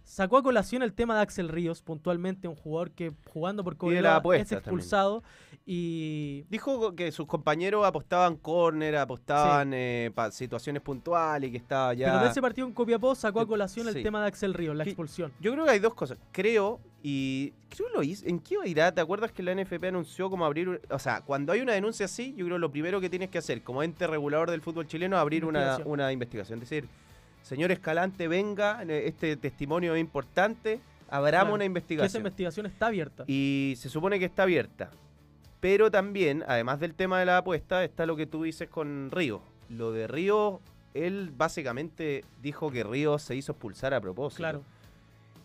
[0.09, 4.19] Sacó a colación el tema de Axel Ríos, puntualmente un jugador que jugando por Cobreloa
[4.37, 5.23] es expulsado
[5.67, 11.93] y Dijo que sus compañeros apostaban córner, apostaban eh, pa- situaciones puntuales y que estaba
[11.93, 12.07] ya...
[12.07, 14.83] Pero de ese partido en Copiapó sacó a colación el tema de Axel Ríos, la
[14.83, 15.31] Que- expulsión.
[15.39, 16.17] Yo creo que hay dos cosas.
[16.31, 18.25] Creo, y creo lo hizo.
[18.25, 18.91] ¿En qué irá?
[18.91, 20.81] ¿Te acuerdas que la NFP anunció como abrir.
[20.89, 23.37] O sea, cuando hay una denuncia así, yo creo que lo primero que tienes que
[23.37, 26.57] hacer como ente regulador del fútbol chileno es abrir una, una investigación.
[26.63, 26.89] Es decir,
[27.43, 30.79] señor Escalante, venga, eh, este testimonio es importante,
[31.09, 32.21] abramos Claro, una Que esa investigación.
[32.21, 33.23] investigación está abierta.
[33.27, 34.91] Y se supone que está abierta.
[35.59, 39.41] Pero también, además del tema de la apuesta, está lo que tú dices con Río.
[39.69, 40.61] Lo de Río,
[40.93, 44.37] él básicamente dijo que Río se hizo expulsar a propósito.
[44.37, 44.63] Claro.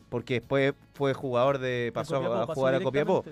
[0.08, 1.90] Porque después fue jugador de.
[1.92, 3.24] pasó a pasó jugar a Copiapó.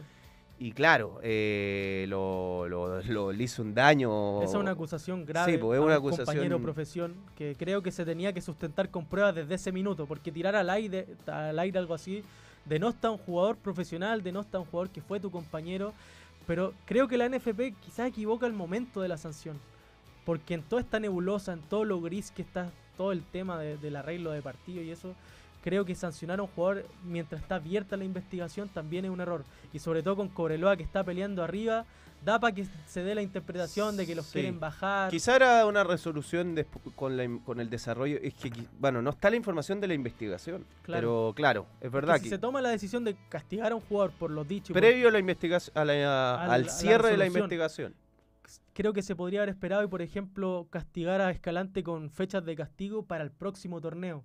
[0.64, 4.40] Y claro, eh, lo, lo- lo- le hizo un daño.
[4.42, 7.56] Esa es una acusación grave Sí, pues, es a una un compañero acusación- profesión que
[7.58, 11.08] creo que se tenía que sustentar con pruebas desde ese minuto, porque tirar al aire,
[11.26, 12.22] al aire algo así,
[12.64, 15.94] denosta a un jugador profesional, denosta a un jugador que fue tu compañero,
[16.46, 19.58] pero creo que la NFP quizás equivoca el momento de la sanción,
[20.24, 23.78] porque en toda esta nebulosa, en todo lo gris que está todo el tema de-
[23.78, 25.14] del arreglo de partido y eso,
[25.62, 29.44] creo que sancionar a un jugador mientras está abierta la investigación también es un error.
[29.72, 31.84] Y sobre todo con Cobreloa que está peleando arriba,
[32.24, 34.34] da para que se dé la interpretación de que los Sí.
[34.34, 35.10] quieren bajar.
[35.10, 38.18] Quizá era una resolución despu- con, la con el desarrollo.
[38.22, 40.64] Es que, qui- bueno, no está la información de la investigación.
[40.82, 41.00] Claro.
[41.00, 42.28] Pero claro, es Que verdad si que.
[42.30, 45.10] se toma la decisión de castigar a un jugador por los dichos, por- Previo a
[45.10, 45.92] la investigación, a la-
[46.34, 47.94] A la- al la cierre de la investigación.
[48.74, 52.54] creo que se podría haber esperado y, por ejemplo, castigar a Escalante con fechas de
[52.56, 54.22] castigo para el próximo torneo.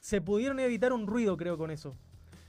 [0.00, 1.94] Se pudieron evitar un ruido, creo, con eso.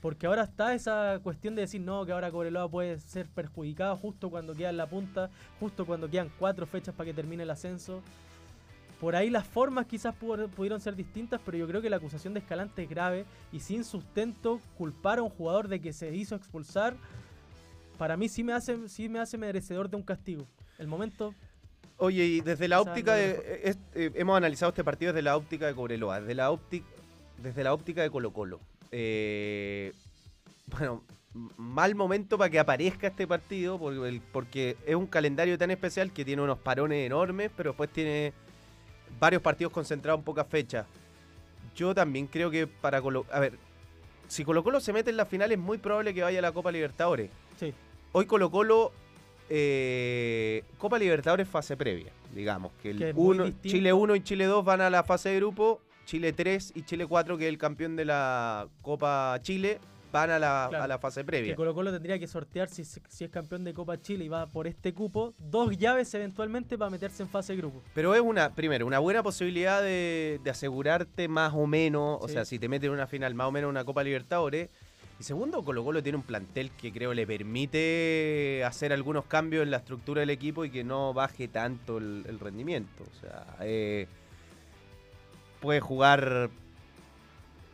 [0.00, 4.28] Porque ahora está esa cuestión de decir, no, que ahora Cobreloa puede ser perjudicado justo
[4.28, 8.02] cuando queda en la punta, justo cuando quedan cuatro fechas para que termine el ascenso.
[9.00, 12.40] Por ahí las formas quizás pudieron ser distintas, pero yo creo que la acusación de
[12.40, 16.94] Escalante es grave y sin sustento culpar a un jugador de que se hizo expulsar,
[17.98, 20.46] para mí sí me hace, sí me hace merecedor de un castigo.
[20.78, 21.34] El momento
[21.96, 23.30] Oye, y desde la óptica de.
[23.30, 26.86] eh, es- eh, hemos analizado este partido desde la óptica de Cobreloa, desde la óptica,
[27.38, 28.60] desde la óptica de Colo Colo.
[28.92, 29.92] Eh,
[30.66, 31.02] bueno,
[31.56, 33.78] mal momento para que aparezca este partido,
[34.32, 38.32] porque, es un calendario tan especial que tiene unos parones enormes, pero después tiene
[39.18, 40.86] varios partidos concentrados en pocas fechas.
[41.74, 43.26] Yo también creo que para Colo.
[43.32, 43.54] A ver,
[44.28, 46.52] si Colo Colo se mete en la final, es muy probable que vaya a la
[46.52, 47.30] Copa Libertadores.
[47.58, 47.74] Sí.
[48.12, 48.92] Hoy Colo Colo,
[49.50, 52.72] eh, Copa Libertadores fase previa, digamos.
[52.80, 53.50] Que, el uno-.
[53.62, 57.06] Chile 1 y Chile 2 van a la fase de grupo, Chile 3 y Chile
[57.06, 59.78] 4, que es el campeón de la Copa Chile,
[60.12, 60.84] van a la, Claro.
[60.84, 61.56] a la fase que previa.
[61.56, 64.46] Colo Colo tendría que sortear si, es- si es campeón de Copa Chile y va
[64.46, 67.82] por este cupo, dos llaves eventualmente para meterse en fase de grupo.
[67.94, 72.44] Pero es una, primero, una buena posibilidad de, de asegurarte más o menos, o sea,
[72.44, 74.68] si te metes en una final más o menos una Copa Libertadores.
[75.18, 79.70] Y segundo, Colo Colo tiene un plantel que creo le permite hacer algunos cambios en
[79.70, 83.04] la estructura del equipo y que no baje tanto el, el rendimiento.
[83.04, 84.06] O sea, eh,
[85.64, 86.50] puede jugar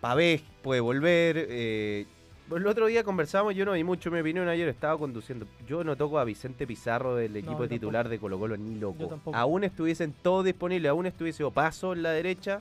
[0.00, 1.46] Pavés, puede volver.
[1.50, 2.06] eh,
[2.54, 5.46] el otro día conversamos, yo no vi mucho mi opinión ayer, estaba conduciendo.
[5.68, 9.20] Yo no toco a Vicente Pizarro del equipo titular de Colo Colo ni loco.
[9.32, 12.60] Aún estuviesen todos disponibles, aún estuviese Opaso en la derecha,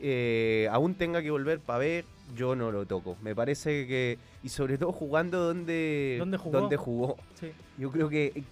[0.00, 2.04] eh, aún tenga que volver Pavés,
[2.36, 3.16] yo no lo toco.
[3.22, 6.60] Me parece que, y sobre todo jugando donde, ¿Dónde jugó?
[6.60, 7.16] donde jugó.
[7.40, 7.52] Sí.
[7.78, 8.44] Yo creo que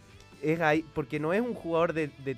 [0.42, 2.36] es ahí, porque no es un jugador de, de-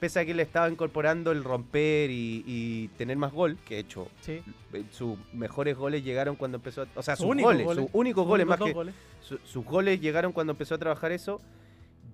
[0.00, 3.80] pese a que le estaba incorporando el romper y, y tener más gol, que de
[3.80, 4.42] hecho Sí.
[4.72, 7.84] eh, sus mejores goles llegaron cuando empezó, a- o sea, Sus únicos goles, goles.
[7.86, 8.94] sus únicos goles más que goles.
[9.20, 11.40] su- sus goles llegaron cuando empezó a trabajar eso.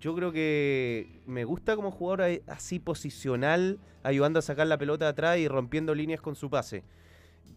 [0.00, 5.10] Yo creo que me gusta como jugador así posicional, ayudando a sacar la pelota de
[5.10, 6.82] atrás y rompiendo líneas con su pase.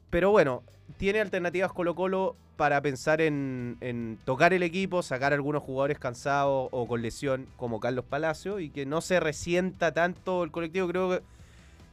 [0.10, 0.64] Pero bueno,
[0.98, 6.88] tiene alternativas Colo Colo para pensar en, tocar el equipo, sacar algunos jugadores cansados o
[6.88, 10.88] con lesión como Carlos Palacio y que no se resienta tanto el colectivo.
[10.88, 11.22] Creo que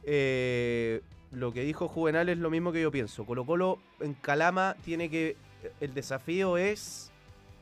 [0.05, 1.01] eh,
[1.31, 3.25] lo que dijo Juvenal es lo mismo que yo pienso.
[3.25, 5.35] Colo Colo en Calama tiene que...
[5.79, 7.11] El desafío es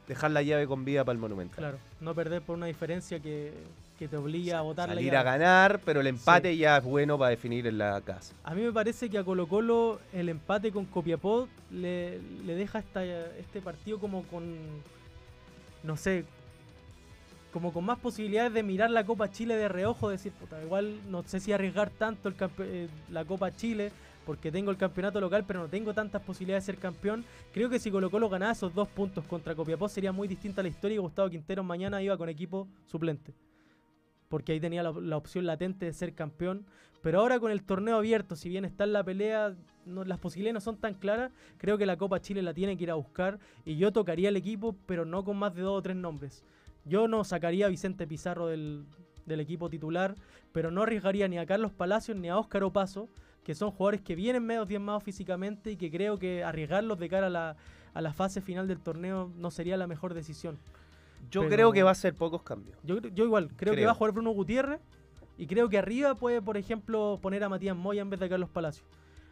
[0.08, 1.58] dejar la llave con vida para el Monumento.
[1.58, 3.54] Claro, no perder por una diferencia que,
[4.02, 5.30] que te obliga a votar la Salir llave.
[5.30, 8.34] a ganar, pero el empate ya es bueno para definir en la casa.
[8.43, 12.80] A mí me parece que a Colo Colo el empate con Copiapó le, le deja
[12.80, 14.56] esta, este partido como con,
[15.84, 16.26] no sé,
[17.54, 21.22] como con más posibilidades de mirar la Copa Chile de reojo, decir, puta, igual no
[21.22, 23.91] sé si arriesgar tanto el eh, la Copa Chile,
[24.26, 27.24] porque tengo el campeonato local, pero no tengo tantas posibilidades de ser campeón.
[27.54, 30.70] Creo que si Colo Colo ganaba esos dos puntos contra Copiapó sería muy distinta la
[30.70, 33.36] historia y Gustavo Quintero mañana iba con equipo suplente.
[34.32, 36.66] Porque ahí tenía la, opción latente de ser campeón.
[37.02, 39.56] Pero ahora con el torneo abierto, si bien está en la pelea,
[39.86, 41.34] no- las posibilidades no son tan claras.
[41.58, 43.40] Creo que la Copa Chile la tiene que ir a buscar.
[43.66, 46.46] Y yo tocaría el equipo, pero no con más de dos o tres nombres.
[46.86, 48.86] Yo no sacaría a Vicente Pizarro del,
[49.28, 50.16] equipo titular,
[50.54, 53.10] pero no arriesgaría ni a Carlos Palacios ni a Óscar Opaso,
[53.44, 57.56] que son jugadores que vienen medio diezmados físicamente y que creo que arriesgarlos de cara
[57.94, 60.58] a la fase final del torneo no sería la mejor decisión.
[61.30, 62.78] Yo Pero- creo que va a ser pocos cambios.
[62.84, 64.80] Yo, yo igual, creo, que va a jugar Bruno Gutiérrez
[65.38, 68.50] y creo que arriba puede, por ejemplo, poner a Matías Moya en vez de Carlos
[68.50, 68.86] Palacios.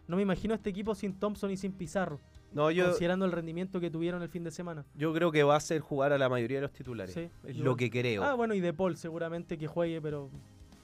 [0.08, 2.20] No me imagino este equipo sin Thompson y sin Pizarro,
[2.52, 4.84] No, yo, considerando el rendimiento que tuvieron el fin de semana.
[4.96, 7.14] yo creo que va a ser jugar a la mayoría de los titulares.
[7.14, 8.24] Sí, es lo que creo.
[8.24, 10.32] Ah, bueno, y De Paul seguramente que juegue, pero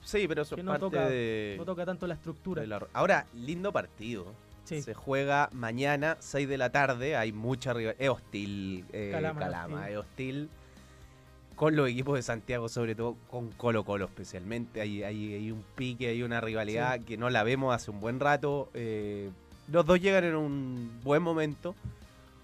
[0.02, 2.64] sí, pero eso que no parte toca- de, no toca tanto la estructura.
[2.66, 4.26] la- Ahora, lindo partido.
[4.62, 4.82] Sí.
[4.82, 7.14] Se juega mañana, 6 de la tarde.
[7.16, 8.00] Hay mucha rivalidad.
[8.02, 9.88] Es hostil, eh, Calama, Calama.
[9.90, 10.48] Es hostil.
[11.56, 14.80] Con los equipos de Santiago, sobre todo con Colo Colo especialmente.
[14.82, 18.20] Hay, hay, hay un pique, hay una rivalidad que no la vemos hace un buen
[18.20, 18.68] rato.
[18.74, 19.30] Eh,
[19.72, 21.74] los dos llegan en un buen momento.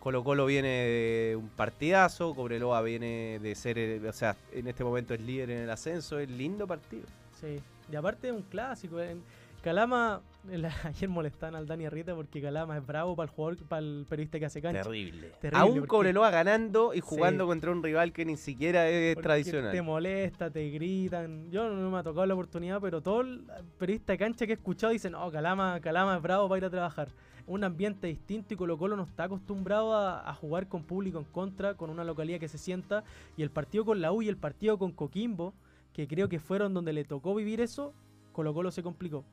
[0.00, 5.12] Colo Colo viene de un partidazo, Cobreloa viene de ser, o sea, en este momento
[5.14, 7.04] es líder en el ascenso, es lindo partido.
[7.40, 7.60] Sí.
[7.92, 8.98] Y aparte es un clásico.
[9.00, 9.22] en-
[9.62, 13.80] Calama, el- ayer molestaban al Dani Arrieta porque Calama es bravo para el jugador, para
[13.80, 14.82] el periodista que hace cancha.
[14.82, 15.30] Terrible.
[15.40, 17.02] Terrible, Aún porque- Cobreloa ganando y Sí.
[17.02, 19.72] jugando contra un rival que ni siquiera es Porque tradicional.
[19.72, 21.50] Te molesta, te gritan.
[21.50, 23.44] Yo no me ha tocado la oportunidad, pero todo el
[23.78, 26.70] periodista de cancha que he escuchado dice, no, Calama, Calama es bravo para ir a
[26.70, 27.08] trabajar.
[27.46, 31.24] Un ambiente distinto y Colo Colo no está acostumbrado a, a jugar con público en
[31.24, 33.02] contra, con una localidad que se sienta.
[33.36, 35.52] Y el partido con la U y el partido con Coquimbo,
[35.92, 37.94] que creo que fueron donde le tocó vivir eso,
[38.32, 39.24] Colo Colo se complicó.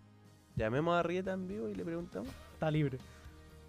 [0.59, 2.27] Llamemos a Rieta en vivo y le preguntamos.
[2.53, 2.97] Está libre,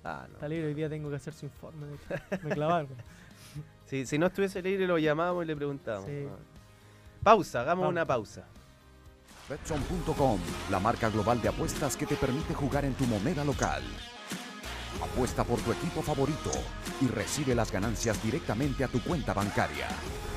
[0.03, 0.34] Ah, no.
[0.34, 0.66] está libre.
[0.66, 1.86] Hoy día tengo que hacer su informe.
[1.86, 2.45] de hecho.
[2.49, 2.88] Me clavaron.
[3.86, 6.09] Si, si no estuviese libre, lo llamábamos y le preguntábamos.
[6.09, 6.24] Sí.
[6.30, 6.36] Ah.
[7.24, 7.93] Pausa, hagamos Vamos.
[7.93, 8.45] una pausa.
[9.49, 10.38] Betson.com,
[10.70, 13.82] la marca global de apuestas que te permite jugar en tu moneda local.
[15.03, 16.53] Apuesta por tu equipo favorito
[17.01, 19.88] y recibe las ganancias directamente a tu cuenta bancaria.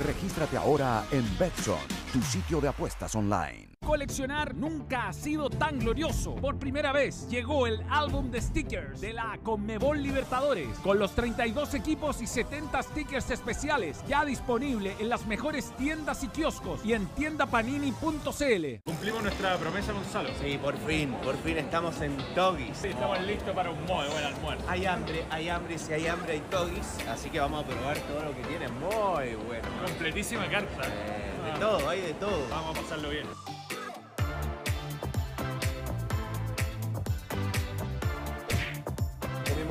[0.04, 1.78] Regístrate ahora en Betson,
[2.12, 3.70] tu sitio de apuestas online.
[3.86, 6.36] Coleccionar nunca ha sido tan glorioso.
[6.36, 11.74] Por primera vez llegó el álbum de stickers de la Conmebol Libertadores con los 32
[11.74, 17.06] equipos y 70 stickers especiales ya disponible en las mejores tiendas y kioscos y en
[17.08, 18.82] tiendapanini.cl.
[18.86, 20.30] Cumplimos nuestra promesa, Gonzalo.
[20.42, 22.78] Sí, por fin, por fin estamos en Togis.
[22.78, 24.66] Sí, estamos listos para un muy buen almuerzo.
[24.70, 26.98] Hay hambre, hay hambre, si hay hambre hay Togis.
[27.10, 28.68] Así que vamos a probar todo lo que tiene.
[28.70, 29.68] Muy bueno.
[29.86, 30.88] Completísima carta.
[30.88, 31.60] Eh, de Ah.
[31.60, 32.48] todo, hay de todo.
[32.50, 33.28] Vamos a pasarlo bien.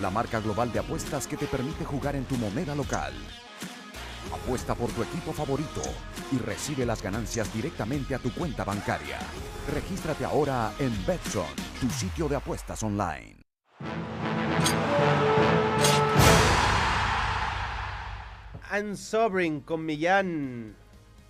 [0.00, 3.12] La marca global de apuestas que te permite jugar en tu moneda local.
[4.32, 5.82] Apuesta por tu equipo favorito
[6.32, 9.18] y recibe las ganancias directamente a tu cuenta bancaria.
[9.70, 11.44] Regístrate ahora en Betson,
[11.78, 13.36] tu sitio de apuestas online.
[18.80, 20.74] Unsobering con Millán.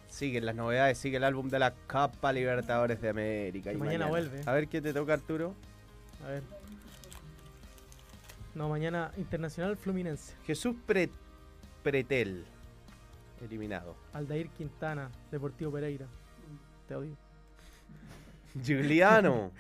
[0.08, 3.72] Siguen las novedades, sigue el álbum de la Copa Libertadores de América.
[3.72, 4.42] Y mañana vuelve.
[4.46, 5.52] A ver qué te toca, Arturo.
[6.24, 6.63] A ver.
[8.54, 10.34] No, mañana Internacional Fluminense.
[10.46, 11.10] Jesús Pre-
[11.82, 12.44] Pretel.
[13.42, 13.96] Eliminado.
[14.12, 16.06] Aldair Quintana, Deportivo Pereira.
[16.88, 17.16] Te odio.
[18.62, 19.50] Giuliano.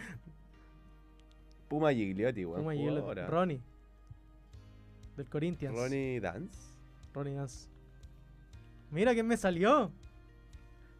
[1.68, 2.60] Puma Gigliotti, weón.
[2.60, 3.26] Puma el- jugadora.
[3.26, 3.60] Ronnie.
[5.16, 5.74] Del Corinthians.
[5.76, 6.56] Ronnie Dance.
[7.12, 7.68] Ronnie Dance.
[8.90, 9.90] Mira quién me salió.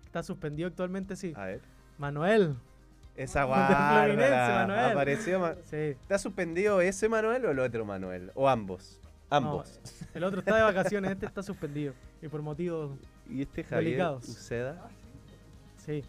[0.07, 1.33] Está suspendido actualmente, sí.
[1.37, 1.61] A ver.
[1.99, 2.57] Manuel.
[3.17, 4.67] Esa Del Fluminense, guarda.
[4.67, 4.93] Manuel.
[4.93, 5.41] Apareció.
[5.41, 5.77] Ma- Sí.
[5.77, 8.33] ¿Está suspendido ese Manuel o el otro Manuel?
[8.35, 8.99] O ambos.
[9.31, 9.81] Ambos.
[9.83, 11.95] No, el otro está de vacaciones, este está suspendido.
[12.23, 12.99] Y por motivos.
[13.29, 14.29] Y este Javier Delicados.
[14.29, 14.89] Uceda.
[15.85, 16.03] Sí.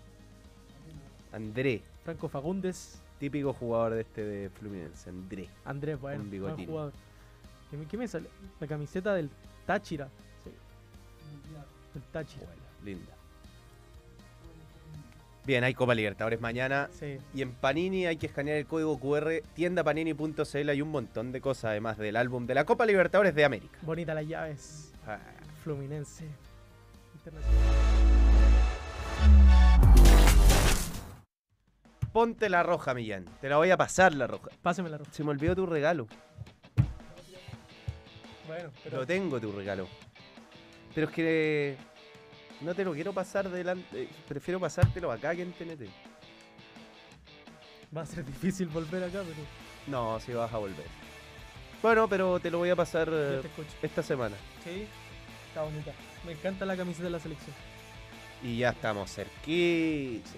[1.31, 1.81] André.
[2.03, 3.01] Franco Fagundes.
[3.19, 5.09] Típico jugador de este de Fluminense.
[5.09, 5.49] André.
[5.63, 6.93] Andrés, bueno, Un buen jugador.
[7.89, 8.29] ¿Qué me, sale?
[8.59, 9.29] La camiseta del
[9.65, 10.07] Táchira.
[10.43, 10.51] Sí.
[11.95, 12.45] El Táchira.
[12.45, 13.13] Bueno, linda.
[15.45, 16.89] Bien, hay Copa Libertadores mañana.
[16.91, 17.19] Sí.
[17.35, 20.69] Y en Panini hay que escanear el código QR tiendapanini.cl.
[20.69, 23.77] Hay un montón de cosas además del álbum de la Copa Libertadores de América.
[23.83, 24.91] Bonita las llaves.
[25.05, 25.19] Ah,
[25.63, 26.25] Fluminense.
[32.11, 33.25] Ponte la roja, Millán.
[33.39, 34.49] Te la voy a pasar la roja.
[34.63, 35.11] Pásame la roja.
[35.13, 36.07] Se me olvidó tu regalo.
[38.47, 39.87] Bueno, pero Lo tengo tu regalo.
[40.95, 41.77] Pero es que
[42.61, 44.07] no te lo quiero pasar delante.
[44.27, 45.89] Prefiero pasártelo acá que en TNT.
[47.95, 49.41] va a ser difícil volver acá, pero
[49.87, 50.85] No, si vas a volver.
[51.81, 53.41] Bueno, pero te lo voy a pasar eh,
[53.81, 54.35] te esta semana.
[54.63, 54.87] Sí,
[55.49, 55.91] está bonita.
[56.25, 57.55] Me encanta la camiseta de la selección.
[58.43, 60.29] Y ya estamos cerquita.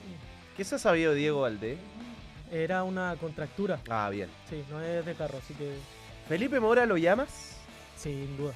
[0.56, 1.78] ¿Qué se ha sabido Diego Valdés?
[2.52, 3.80] Era una contractura.
[3.90, 4.30] Ah, bien.
[4.50, 5.78] Sí, no es de carro, así que
[6.28, 7.58] ¿Felipe Mora lo llamas?
[7.96, 8.54] sin duda.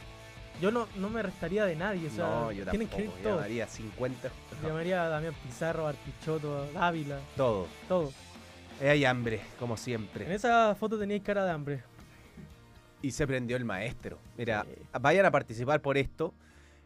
[0.59, 3.13] Yo no, no me restaría de nadie, o sea, no, yo tienen tampoco.
[3.13, 3.35] que ir todos.
[3.37, 4.29] Llamaría 50.
[4.63, 7.67] Llamaría a Damián Pizarro, a Arpichoto, a Dávila, Todo.
[7.87, 8.11] todo.
[8.79, 10.33] Eh, Hay hambre, como En siempre.
[10.33, 11.83] esa foto teníais cara de hambre.
[13.01, 14.19] Y se prendió el maestro.
[14.37, 14.81] Mira, Sí.
[15.01, 16.33] vayan a participar por esto.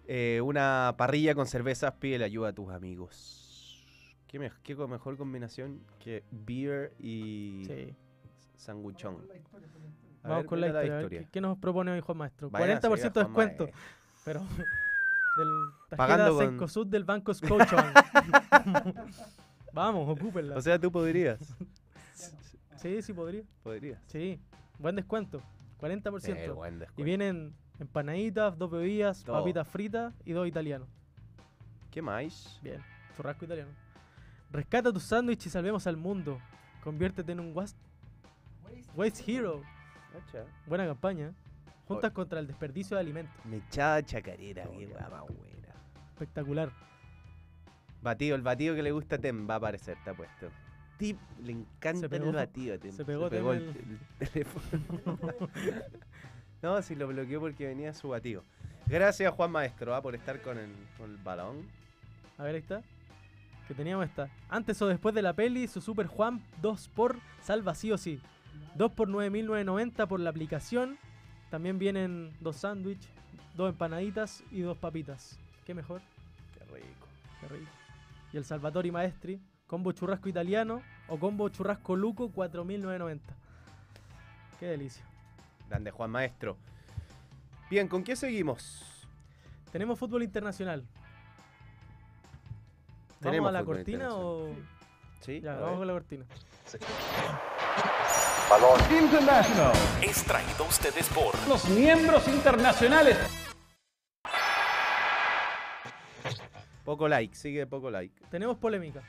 [0.07, 3.84] Eh, una parrilla con cervezas, pide la ayuda a tus amigos.
[4.28, 7.93] ¿Qué, me- qué mejor combinación que beer y Sí.
[8.55, 9.18] sanguchón?
[10.26, 11.20] A Vamos ver, con la historia.
[11.22, 12.50] ¿Qué, qué nos propone hoy Juan Maestro?
[12.50, 13.70] Vayan a 40% de descuento.
[14.24, 14.40] Pero
[15.38, 15.50] del
[15.90, 17.96] tarjeta con- Cencosud del Banco Scotiabank.
[19.74, 20.56] Vamos, ocúpenla.
[20.56, 21.40] O sea, tú podrías.
[22.78, 23.44] sí, sí podría.
[23.64, 24.00] podrías.
[24.08, 24.40] Sí,
[24.80, 25.42] buen descuento.
[25.80, 26.36] 40%.
[26.36, 27.04] Eh, buen y descuento.
[27.04, 30.88] vienen empanaditas, dos bebidas, papitas fritas y dos italianos.
[31.92, 32.60] ¿Qué más?
[32.64, 32.82] Bien,
[33.16, 33.72] churrasco italiano.
[34.52, 36.40] Rescata tu sándwich y salvemos al mundo.
[36.84, 37.76] Conviértete en un was-
[38.96, 39.62] Waste Hero.
[40.20, 40.45] Cacha.
[40.66, 41.34] Buena campaña.
[41.88, 42.13] Juntas Oye.
[42.16, 43.34] contra el desperdicio de alimentos.
[43.45, 45.76] Mechada chacarera, qué guapa buena.
[46.13, 46.72] Espectacular.
[48.01, 50.49] Batido, el batido que le gusta a Tem va a aparecer, está puesto.
[50.97, 52.91] Tip, le encanta Se el pegó- batido a Tem.
[52.91, 55.18] se pegó el, el- el teléfono.
[56.61, 58.43] no, si lo bloqueó porque venía su batido.
[58.88, 61.68] Gracias Juan Maestro ah, por estar con el, con el balón.
[62.38, 62.82] A ver, ahí está.
[63.68, 64.30] Que teníamos esta.
[64.49, 68.22] Antes o después de la peli, su Super Juan 2 por salva sí o sí.
[68.76, 70.98] 2 por 9.990 por la aplicación.
[71.50, 73.10] También vienen dos sándwiches,
[73.56, 75.40] dos empanaditas y dos papitas.
[75.66, 76.02] ¿Qué mejor?
[76.58, 77.08] Qué rico.
[77.42, 77.72] Qué rico.
[78.34, 83.20] Y el Salvatori Maestri, combo churrasco italiano o combo churrasco luco 4.990.
[84.60, 85.06] Qué delicia.
[85.70, 86.58] Grande Juan Maestro.
[87.70, 89.08] Bien, ¿con qué seguimos?
[89.72, 90.84] Tenemos fútbol internacional.
[93.08, 94.54] ¿Vamos Tenemos a la cortina o...?
[95.22, 95.78] Sí, Ya, a vamos ver.
[95.80, 96.26] con la cortina.
[100.02, 103.18] Es traído a ustedes por Los miembros internacionales.
[106.84, 108.14] Poco like, sigue poco like.
[108.30, 109.02] Tenemos polémica.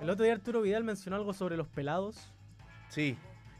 [0.00, 2.32] El otro día Arturo Vidal mencionó algo sobre los pelados,
[2.88, 3.16] Sí,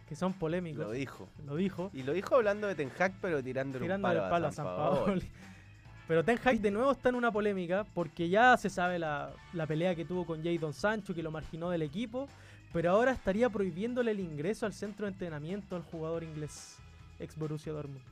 [0.09, 0.85] que son polémicos.
[0.85, 1.29] lo dijo.
[1.47, 1.91] Lo dijo.
[1.93, 4.67] Y lo dijo hablando de Ten Hag, pero tirándole tirándole un el palo, a San
[4.67, 5.05] Paolo.
[5.05, 5.31] Paoli.
[6.09, 9.67] Pero Ten Hag de nuevo está en una polémica porque ya se sabe la, la
[9.67, 12.29] pelea que tuvo con Jadon Sancho, que lo marginó del equipo,
[12.75, 16.77] pero ahora estaría prohibiéndole el ingreso al centro de entrenamiento al jugador inglés,
[17.21, 18.03] ex Borussia Dortmund.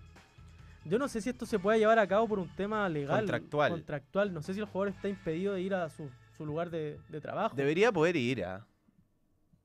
[0.85, 3.19] Yo no sé si esto se puede llevar a cabo por un tema legal.
[3.19, 3.73] Contractual.
[3.73, 4.33] contractual.
[4.33, 7.21] No sé si el jugador está impedido de ir a su, su lugar de, de
[7.21, 7.57] trabajo.
[7.57, 8.65] Debería poder ir, ¿ah?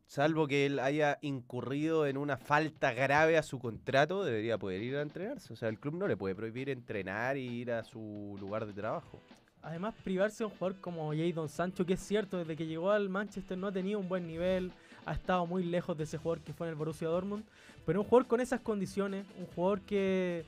[0.08, 4.96] Salvo que él haya incurrido en una falta grave a su contrato, debería poder ir
[4.96, 5.54] a entrenarse.
[5.54, 8.74] O sea, el club no le puede prohibir entrenar y ir a su lugar de
[8.74, 9.22] trabajo.
[9.68, 13.10] Además, privarse de un jugador como Jadon Sancho, que es cierto, desde que llegó al
[13.10, 14.72] Manchester no ha tenido un buen nivel,
[15.06, 17.44] ha estado muy lejos de ese jugador que fue en el Borussia Dortmund.
[17.86, 20.46] Pero un jugador con esas condiciones, un jugador que,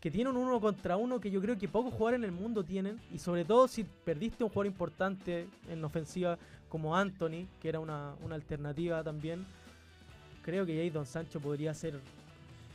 [0.00, 2.64] que tiene un uno contra uno que yo creo que pocos jugadores en el mundo
[2.64, 2.98] tienen.
[3.12, 6.38] Y sobre todo si perdiste un jugador importante en ofensiva
[6.70, 9.44] como Anthony, que era una, una alternativa también.
[10.42, 12.00] Creo que Jadon Sancho podría ser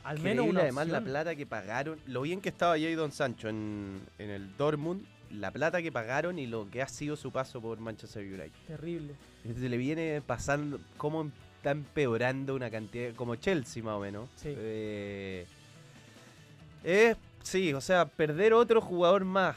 [0.04, 4.00] al menos una además la plata que pagaron, lo bien que estaba Jadon Sancho en,
[4.18, 7.78] en el Dortmund, la plata que pagaron y lo que ha sido su paso por
[7.80, 8.50] Manchester United.
[8.66, 9.14] Terrible.
[9.44, 14.28] Se le viene pasando, cómo está empeorando una cantidad, como Chelsea más o menos.
[14.36, 14.54] Sí.
[14.56, 15.46] Eh,
[16.84, 19.56] es, sí, o sea, perder otro jugador más.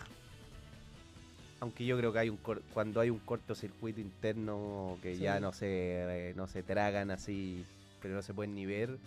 [1.60, 5.54] Aunque yo creo que hay un cor- cuando hay un cortocircuito interno que ya no
[5.54, 7.64] se, eh, no se tragan así,
[8.02, 8.98] pero no se pueden ni ver,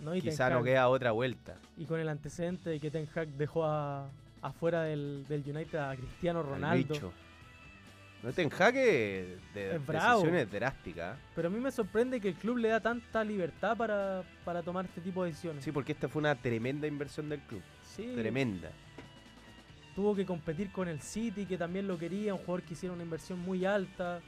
[0.00, 0.14] ¿no?
[0.14, 1.56] Y Ten quizá no queda otra vuelta.
[1.76, 4.08] Y con el antecedente de que Ten Hag dejó a-
[4.42, 7.12] afuera del, del United a Cristiano al Ronaldo.
[8.22, 11.16] No te enjaque de decisiones drásticas.
[11.36, 14.86] Pero a mí me sorprende que el club le da tanta libertad para, para tomar
[14.86, 15.62] este tipo de decisiones.
[15.62, 17.62] Sí, porque esta fue una tremenda inversión del club.
[17.84, 18.70] Sí, Tremenda.
[19.94, 23.04] tuvo que competir con el City, que también lo quería, un jugador que hiciera una
[23.04, 24.20] inversión muy alta.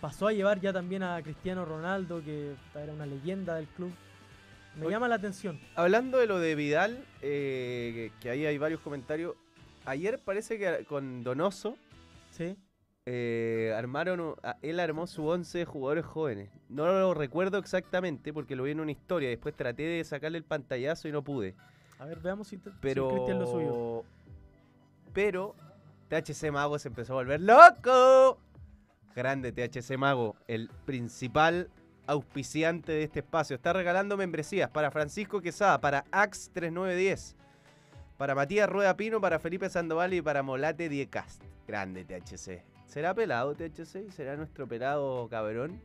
[0.00, 3.92] Pasó a llevar ya también a Cristiano Ronaldo, que era una leyenda del club.
[4.76, 5.60] Me llama la atención.
[5.74, 9.34] Hablando de lo de Vidal, eh, que ahí hay varios comentarios.
[9.84, 11.76] Ayer parece que con Donoso
[12.30, 12.56] Sí,
[13.04, 16.50] eh, armaron, él armó su 11 de jugadores jóvenes.
[16.68, 19.28] No lo recuerdo exactamente porque lo vi en una historia.
[19.28, 21.54] Después traté de sacarle el pantallazo y no pude.
[21.98, 23.08] a ver, veamos si, te- si Pero.
[23.10, 24.04] Cristian lo suyo.
[25.12, 25.54] Pero
[26.08, 28.38] THC Mago se empezó a volver loco.
[29.14, 31.68] Grande THC Mago, el principal
[32.06, 33.56] auspiciante de este espacio.
[33.56, 37.34] Está regalando membresías para Francisco Quesada, para Ax3910,
[38.18, 41.42] para Matías Rueda Pino, para Felipe Sandoval y para Molate Diecast.
[41.66, 42.62] Grande THC.
[42.86, 44.10] ¿Será pelado THC?
[44.10, 45.80] ¿Será nuestro pelado cabrón?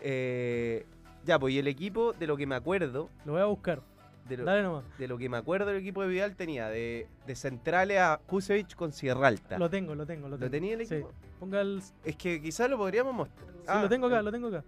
[0.00, 0.86] Eh,
[1.24, 3.82] ya, pues y el equipo, de lo que me acuerdo, Lo voy a buscar.
[4.28, 4.84] de lo, Dale nomás.
[4.98, 8.74] de lo que me acuerdo del equipo de Vidal tenía de, de centrales a Kusevich
[8.74, 9.58] con Sierra Alta.
[9.58, 10.46] Lo tengo, lo tengo, lo tengo.
[10.46, 11.02] ¿Lo tenía el Sí.
[11.40, 11.82] Ponga el.
[11.82, 13.48] Sí, Es que quizás lo podríamos mostrar.
[13.66, 14.62] Ah, lo tengo acá, eh, lo tengo acá.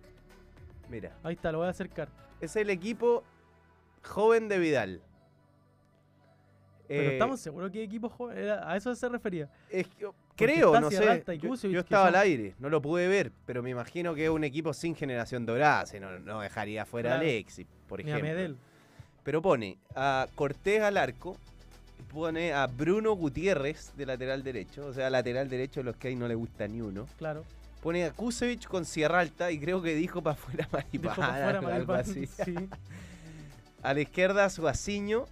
[0.89, 2.09] Mira, Ahí está, lo voy a acercar.
[2.41, 3.23] es el equipo
[4.03, 5.01] joven de Vidal.
[6.89, 8.37] Pero Eh, estamos seguros que equipo joven.
[8.37, 9.49] era- a eso se refería.
[9.71, 11.25] es que- creo, no sé.
[11.39, 14.45] Yo, estaba son- al aire, no lo pude ver, pero me imagino que es un
[14.45, 15.87] equipo sin generación dorada.
[15.87, 17.19] si no, no dejaría fuera a.
[17.19, 18.23] Alexis, por ejemplo.
[18.23, 18.57] Medel.
[19.23, 21.37] Pero pone a Cortés al arco,
[22.13, 26.29] pone a Bruno Gutiérrez de lateral derecho, o sea, lateral derecho los que hay no
[26.29, 27.07] le gusta ni uno.
[27.19, 27.45] Claro.
[27.83, 31.95] Pone a Kusevich con Sierra Alta y creo que dijo para afuera pa' fuera algo
[31.95, 32.27] así.
[32.45, 32.55] sí.
[33.83, 35.25] A la izquierda Suaciño,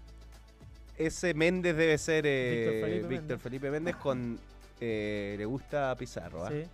[0.98, 3.42] ese Méndez debe ser eh, Víctor Felipe Víctor Méndez.
[3.42, 4.38] Felipe Méndez con
[4.80, 6.50] eh, le gusta Pizarro, ¿ah?
[6.50, 6.64] Sí.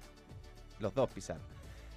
[0.80, 1.42] los dos Pizarro.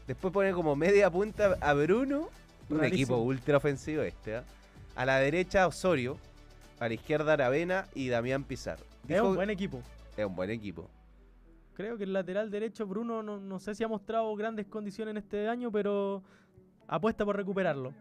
[0.07, 2.29] Después pone como media punta a Bruno,
[2.69, 2.95] un Rarísimo.
[2.95, 4.37] equipo ultra ofensivo este.
[4.37, 4.43] ¿ah?
[4.95, 6.17] A la derecha Osorio,
[6.79, 8.85] a la izquierda Aravena y Damián Pizarro.
[9.07, 9.81] Es un buen equipo.
[10.15, 10.89] es un buen equipo.
[11.73, 15.17] Creo que el lateral derecho, Bruno, no, no sé si ha mostrado grandes condiciones en
[15.17, 16.21] este año, pero
[16.87, 17.93] apuesta por recuperarlo.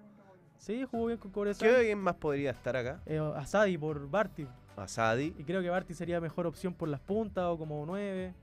[0.57, 1.68] Sí, jugó bien con Cobresal.
[1.68, 3.01] ¿Qué alguien más podría estar acá?
[3.07, 4.47] Eh, Asadi por Barty.
[4.76, 5.33] Asadi.
[5.39, 8.35] Y creo que Barty sería mejor opción por las puntas o como 9.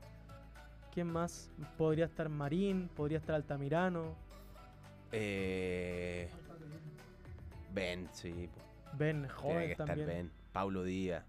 [0.94, 1.50] ¿Quién más?
[1.76, 4.14] Podría estar Marín, podría estar Altamirano,
[5.12, 6.28] Eh,
[7.74, 8.48] ben, sí.
[8.54, 8.60] po.
[8.98, 10.08] Ben Tiene joven que estar también.
[10.08, 10.30] Ben.
[10.52, 11.24] Paulo Díaz.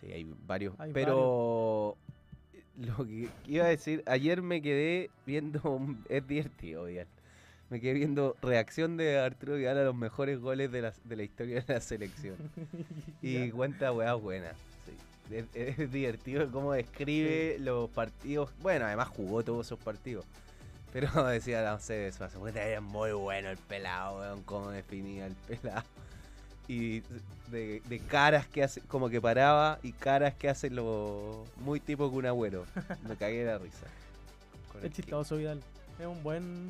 [0.00, 0.78] Sí, hay varios.
[0.78, 1.96] Hay pero
[2.76, 5.60] lo que iba a decir, ayer me quedé viendo.
[6.08, 7.06] es divertido, Vidal.
[7.68, 11.22] Me quedé viendo reacción de Arturo Vidal a los mejores goles de la, de la
[11.22, 12.36] historia de la selección.
[13.22, 14.56] y cuenta weas buenas.
[14.86, 15.36] sí.
[15.36, 18.52] Es, es divertido cómo describe los partidos.
[18.60, 20.24] Bueno, además jugó todos esos partidos.
[20.92, 25.34] Pero decía, no sé, eso hace era muy bueno el pelado, weón, cómo definía el
[25.34, 25.84] pelado.
[26.70, 27.02] Y
[27.50, 32.08] de, de caras que hace, como que paraba y caras que hace lo muy tipo
[32.08, 32.64] Kun Agüero.
[33.08, 33.86] Me cagué de la risa.
[34.72, 35.60] Con el Es chistoso Vidal.
[35.98, 36.68] Es un buen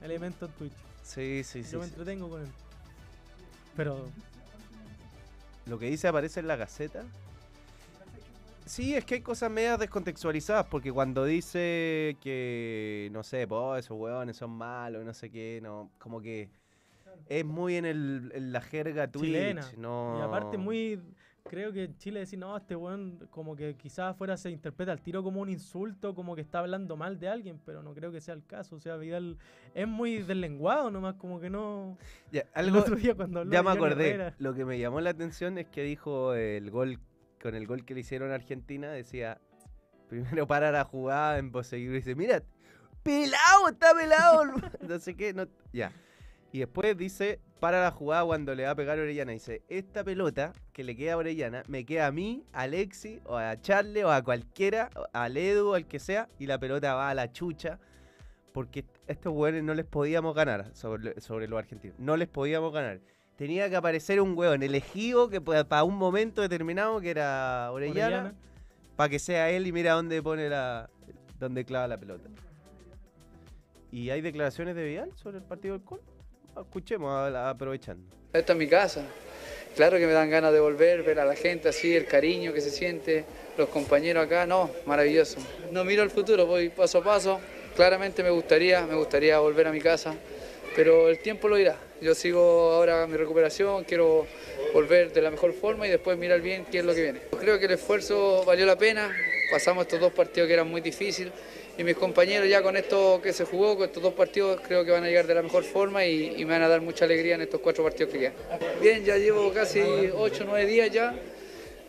[0.00, 0.72] elemento en Twitch.
[1.02, 1.72] Sí, sí, sí.
[1.72, 1.90] Yo me sí.
[1.90, 2.48] entretengo con él.
[3.76, 4.06] Pero
[5.66, 7.04] Lo que dice aparece en la gaceta.
[8.64, 13.98] Sí, es que hay cosas medias descontextualizadas, porque cuando dice que, no sé, pues esos
[13.98, 16.48] huevones son malos, no sé qué, no, como que
[17.28, 19.72] es muy en, el, en la jerga Twitch, Chilena.
[19.78, 20.16] no...
[20.18, 21.00] Y aparte muy...
[21.50, 25.00] Creo que en Chile decir, no, este weón como que quizás afuera se interpreta al
[25.00, 28.20] tiro como un insulto, como que está hablando mal de alguien, pero no creo que
[28.20, 28.76] sea el caso.
[28.76, 29.38] O sea, Vidal
[29.74, 31.98] es muy deslenguado nomás, como que no...
[32.30, 34.34] Ya, El otro día cuando habló ya me acordé, Herrera.
[34.38, 37.00] lo que me llamó la atención es que dijo el gol,
[37.42, 39.40] con el gol que le hicieron a Argentina, decía,
[40.08, 42.42] primero para la jugada en poseguir, y dice, mira,
[43.02, 44.44] pelado, está pelado.
[44.88, 45.90] no sé qué, no, ya.
[46.52, 49.32] Y después dice, para la jugada cuando le va a pegar a Orellana.
[49.32, 53.36] Dice, esta pelota que le queda a Orellana me queda a mí, a Alexi, o
[53.36, 57.14] a Charle, o a cualquiera, al Edu, al que sea, y la pelota va a
[57.14, 57.78] la chucha.
[58.52, 61.98] Porque estos hueones no les podíamos ganar sobre, sobre los argentinos.
[61.98, 63.00] No les podíamos ganar.
[63.36, 68.34] Tenía que aparecer un hueón elegido que para un momento determinado, que era Orellana, Orellana.
[68.94, 70.90] para que sea él y mira dónde pone la.
[71.38, 72.28] dónde clava la pelota.
[73.90, 76.00] ¿Y hay declaraciones de Vidal sobre el partido del Col?
[76.60, 78.04] Escuchemos, aprovechando.
[78.32, 79.04] Esta es mi casa.
[79.74, 82.60] Claro que me dan ganas de volver, ver a la gente así, el cariño que
[82.60, 83.24] se siente,
[83.56, 85.38] los compañeros acá, no, maravilloso.
[85.70, 87.40] No miro al futuro, voy paso a paso.
[87.74, 90.14] Claramente me gustaría, me gustaría volver a mi casa,
[90.76, 91.76] pero el tiempo lo dirá.
[92.02, 94.26] Yo sigo ahora mi recuperación, quiero
[94.74, 97.20] volver de la mejor forma y después mirar bien qué es lo que viene.
[97.40, 99.10] Creo que el esfuerzo valió la pena,
[99.50, 101.32] pasamos estos dos partidos que eran muy difíciles
[101.78, 104.90] y mis compañeros ya con esto que se jugó, con estos dos partidos, creo que
[104.90, 107.34] van a llegar de la mejor forma y, y me van a dar mucha alegría
[107.34, 108.34] en estos cuatro partidos que quedan.
[108.80, 111.14] Bien, ya llevo casi 8 o 9 días ya.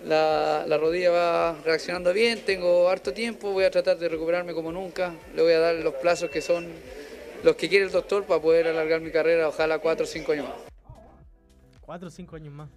[0.05, 4.71] La, la rodilla va reaccionando bien, tengo harto tiempo, voy a tratar de recuperarme como
[4.71, 5.13] nunca.
[5.35, 6.67] Le voy a dar los plazos que son
[7.43, 10.49] los que quiere el doctor para poder alargar mi carrera, ojalá 4 o 5 años
[10.49, 10.73] más.
[11.85, 12.69] Cuatro o cinco años más.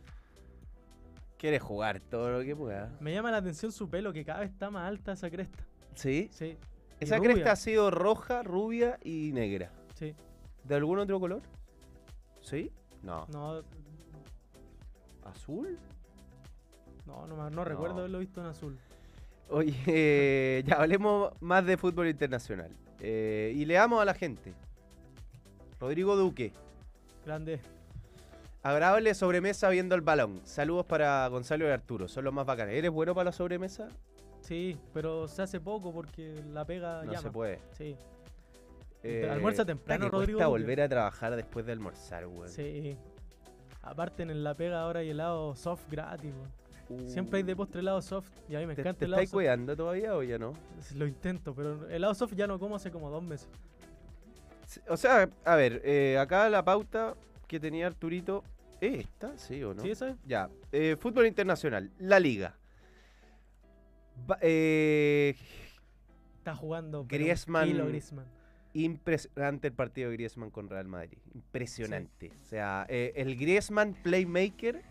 [1.38, 2.90] Quiere jugar todo lo que pueda.
[2.98, 5.64] Me llama la atención su pelo, que cada vez está más alta esa cresta.
[5.94, 6.28] ¿Sí?
[6.32, 6.58] Sí.
[7.00, 7.32] Esa rubia.
[7.32, 9.70] cresta ha sido roja, rubia y negra.
[9.94, 10.14] Sí.
[10.64, 11.42] ¿De algún otro color?
[12.40, 12.70] ¿Sí?
[13.02, 13.26] No.
[13.32, 13.62] No,
[15.24, 15.78] ¿Azul?
[17.06, 18.78] no, no, me- no recuerdo haberlo visto en azul.
[19.48, 22.70] Oye, eh, ya hablemos más de fútbol internacional.
[23.00, 24.54] Eh, y leamos a la gente.
[25.78, 26.52] Rodrigo Duque.
[27.24, 27.60] Grande.
[28.62, 30.40] Agradable sobremesa viendo el balón.
[30.44, 32.08] Saludos para Gonzalo y Arturo.
[32.08, 32.74] Son los más bacanes.
[32.74, 33.88] ¿Eres bueno para la sobremesa?
[34.46, 37.22] Sí, pero se hace poco porque la pega No llama.
[37.22, 37.58] se puede.
[37.76, 37.96] Sí,
[39.02, 42.48] Eh, almuerza temprano, Rodrigo cuesta volver a trabajar después de almorzar, weón.
[42.48, 42.96] sí.
[43.82, 46.32] Aparte en la pega ahora hay helado soft gratis.
[46.88, 47.08] weón.
[47.08, 48.76] Siempre hay de postre helado soft y a mí me Uh.
[48.76, 49.36] ¿Te, encanta te el helado estáis soft.
[49.36, 50.52] cuidando todavía o ya no?
[50.96, 53.48] Lo intento, pero helado soft ya no como hace como dos meses.
[54.88, 57.14] O sea, a ver, eh, acá la pauta
[57.46, 58.42] que tenía Arturito.
[58.80, 59.36] ¿Es esta?
[59.38, 59.82] ¿Sí o no?
[59.82, 60.16] ¿Sí, esa es?
[60.26, 60.50] Ya.
[60.72, 61.90] eh, fútbol internacional.
[61.98, 62.54] La Liga.
[64.26, 65.34] Ba- eh,
[66.38, 67.68] Está jugando kilo Griezmann.
[68.72, 71.18] Impresionante el partido de Griezmann con Real Madrid.
[71.34, 72.30] Impresionante.
[72.30, 74.82] O sea, eh, el Griezmann Playmaker.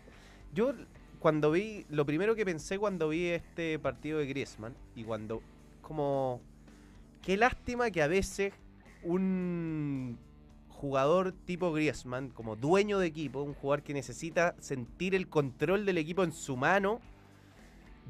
[0.52, 0.72] Yo
[1.18, 5.40] cuando vi, lo primero que pensé cuando vi este partido de Griezmann y cuando,
[5.82, 6.40] como,
[7.22, 8.52] qué lástima que a veces
[9.02, 10.18] un
[10.68, 15.96] jugador tipo Griezmann, como dueño de equipo, un jugador que necesita sentir el control del
[15.98, 17.00] equipo en su mano,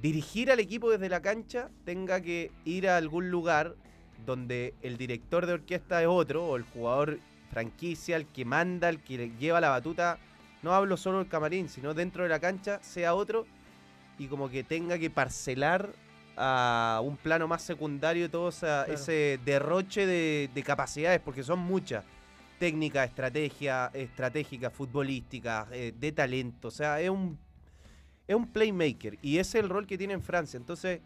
[0.01, 3.75] dirigir al equipo desde la cancha, tenga que ir a algún lugar
[4.25, 7.19] donde el director de orquesta es otro, o el jugador
[7.51, 10.19] franquicia, el que manda, el que le lleva la batuta,
[10.63, 13.47] no hablo solo del camarín, sino dentro de la cancha, sea otro,
[14.19, 15.91] y como que tenga que parcelar
[16.37, 18.93] a un plano más secundario todo esa- Claro.
[18.93, 22.05] ese derroche de, de capacidades, porque son muchas.
[22.59, 26.69] Técnica, estrategia, estratégica, futbolística, eh, de talento.
[26.69, 27.39] O sea, es un,
[28.29, 29.19] es un playmaker.
[29.23, 30.57] Y ese es el rol que tiene en Francia.
[30.59, 31.01] Entonces,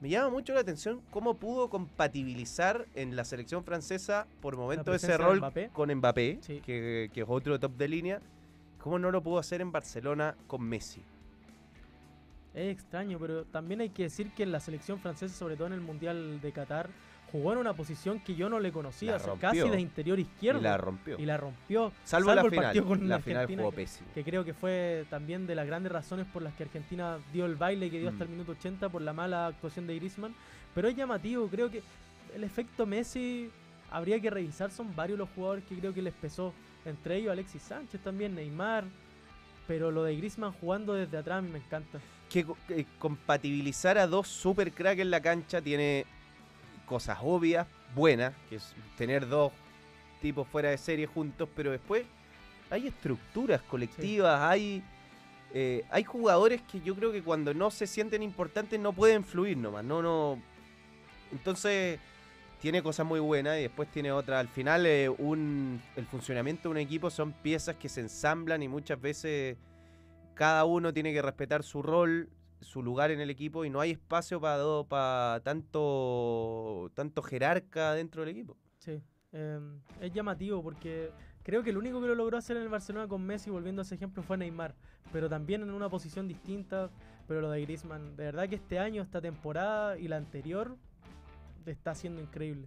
[0.00, 5.16] me llama mucho la atención cómo pudo compatibilizar en la selección francesa por momentos ese
[5.16, 5.70] rol Mbappé.
[5.72, 6.60] con Mbappé, Sí.
[6.64, 8.20] que, que es otro top de línea.
[8.78, 11.02] ¿Cómo no lo pudo hacer en Barcelona con Messi?
[12.54, 15.72] Es extraño, pero también hay que decir que en la selección francesa, sobre todo en
[15.72, 16.90] el Mundial de Qatar,
[17.32, 20.60] jugó en una posición que yo no le conocía, o sea, casi de interior izquierdo.
[20.60, 21.18] Y la rompió.
[21.18, 21.90] Y la rompió.
[22.04, 22.64] Salvo, la el final.
[22.66, 24.08] partido con la final Argentina, jugó que- pésimo.
[24.14, 27.56] que creo que fue también de las grandes razones por las que Argentina dio el
[27.56, 28.28] baile que dio hasta Mm.
[28.28, 30.34] el minuto 80 por la mala actuación de Griezmann.
[30.74, 31.82] Pero es llamativo, creo que
[32.34, 33.50] el efecto Messi
[33.90, 36.52] habría que revisar, son varios los jugadores que creo que les pesó.
[36.84, 38.84] Entre ellos Alexis Sánchez también, Neymar.
[39.68, 41.98] Pero lo de Griezmann jugando desde atrás a mí me encanta.
[42.28, 46.06] que que compatibilizar a dos super crack en la cancha tiene
[46.92, 49.52] cosas obvias, buenas, que es tener dos
[50.20, 52.04] tipos fuera de serie juntos, pero después
[52.70, 54.82] hay estructuras colectivas, hay
[55.54, 59.56] eh, hay jugadores que yo creo que cuando no se sienten importantes no pueden fluir
[59.58, 60.40] nomás, no, no.
[61.30, 61.98] Entonces
[62.60, 64.40] tiene cosas muy buenas y después tiene otras.
[64.40, 68.68] Al final eh, un, el funcionamiento de un equipo son piezas que se ensamblan y
[68.68, 69.58] muchas veces
[70.34, 72.30] cada uno tiene que respetar su rol,
[72.62, 78.22] su lugar en el equipo y no hay espacio para para tanto tanto jerarca dentro
[78.22, 78.56] del equipo.
[78.78, 79.02] Sí,
[79.32, 79.60] eh,
[80.00, 81.10] es llamativo porque
[81.42, 83.84] creo que el único que lo logró hacer en el Barcelona con Messi, volviendo a
[83.84, 84.74] ese ejemplo, fue Neymar,
[85.12, 86.90] pero también en una posición distinta.
[87.28, 90.76] Pero lo de Griezmann, de verdad que este año, esta temporada y la anterior
[91.66, 92.66] está siendo increíble.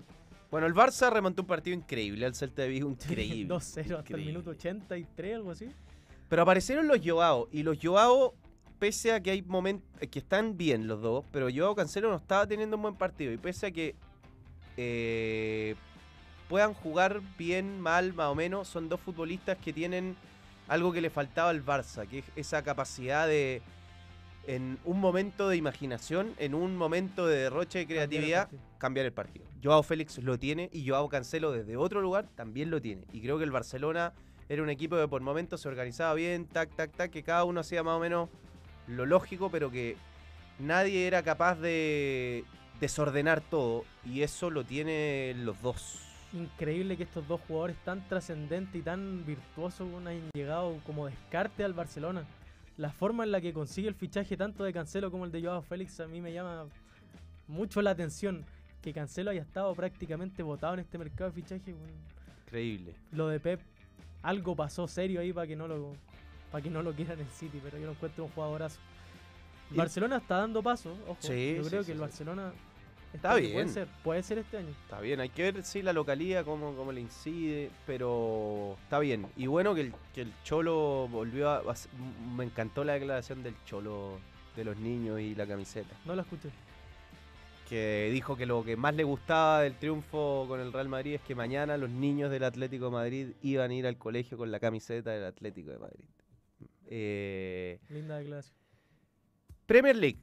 [0.49, 3.53] Bueno, el Barça remontó un partido increíble al Celta de Vigo, increíble.
[3.53, 5.67] 2-0 hasta el minuto 83, algo así.
[6.29, 8.33] Pero aparecieron los Joao y los Joao,
[8.86, 12.45] pese a que hay momentos que están bien los dos, pero Joao Cancelo no estaba
[12.45, 13.95] teniendo un buen partido y pese a que
[14.77, 15.73] eh,
[16.47, 20.15] puedan jugar bien, mal, más o menos, son dos futbolistas que tienen
[20.67, 23.63] algo que le faltaba al Barça, que es esa capacidad de
[24.45, 29.47] en un momento de imaginación, en un momento de derroche de creatividad, cambiar el partido.
[29.63, 33.01] Joao Félix lo tiene y Joao Cancelo desde otro lugar también lo tiene.
[33.11, 34.13] Y creo que el Barcelona
[34.47, 37.61] era un equipo que por momentos se organizaba bien, tac, tac, tac, que cada uno
[37.61, 38.29] hacía más o menos
[38.88, 39.97] lo lógico, pero que
[40.59, 42.43] nadie era capaz de
[42.79, 43.86] desordenar todo.
[44.05, 46.01] Y eso lo tienen los dos.
[46.33, 51.73] Increíble que estos dos jugadores tan trascendentes y tan virtuosos han llegado como descarte al
[51.73, 52.25] Barcelona.
[52.77, 55.61] La forma en la que consigue el fichaje tanto de Cancelo como el de Joao
[55.61, 56.65] Félix a mí me llama
[57.47, 58.43] mucho la atención.
[58.81, 61.73] Que Cancelo haya estado prácticamente votado en este mercado de fichaje.
[61.73, 61.93] bueno,
[62.45, 62.93] Increíble.
[63.11, 63.61] Lo de Pep,
[64.21, 65.93] algo pasó serio ahí para que no lo
[66.51, 68.79] para que no lo quieran en City, pero yo lo encuentro un jugadorazo.
[69.71, 71.17] Y- Barcelona está dando paso, ojo.
[71.19, 72.01] Sí, yo sí, creo sí, que el sí.
[72.01, 72.53] Barcelona
[73.13, 73.53] Está este bien.
[73.53, 74.69] Puede ser, puede ser este año.
[74.83, 79.25] Está bien, hay que ver si la localidad, cómo, cómo le incide, pero está bien.
[79.37, 81.57] Y bueno que el, que el Cholo volvió a...
[81.59, 81.75] a
[82.35, 84.19] Me encantó la declaración del Cholo
[84.57, 85.95] de los niños y la camiseta.
[86.03, 86.49] No lo escuché.
[87.69, 91.21] Que dijo que lo que más le gustaba del triunfo con el Real Madrid es
[91.21, 94.59] que mañana los niños del Atlético de Madrid iban a ir al colegio con la
[94.59, 96.05] camiseta del Atlético de Madrid.
[96.88, 98.55] Eh, Linda declaración.
[99.65, 100.19] Premier League.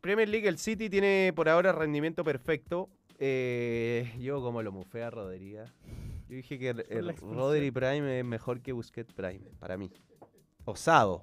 [0.00, 2.90] Premier League, el City tiene por ahora rendimiento perfecto.
[3.18, 5.10] Eh, yo como lo mufé a.
[5.10, 7.16] Yo dije que el-.
[7.16, 9.90] Rodri Prime es mejor que Busquets Prime, para mí.
[10.64, 11.22] Osado.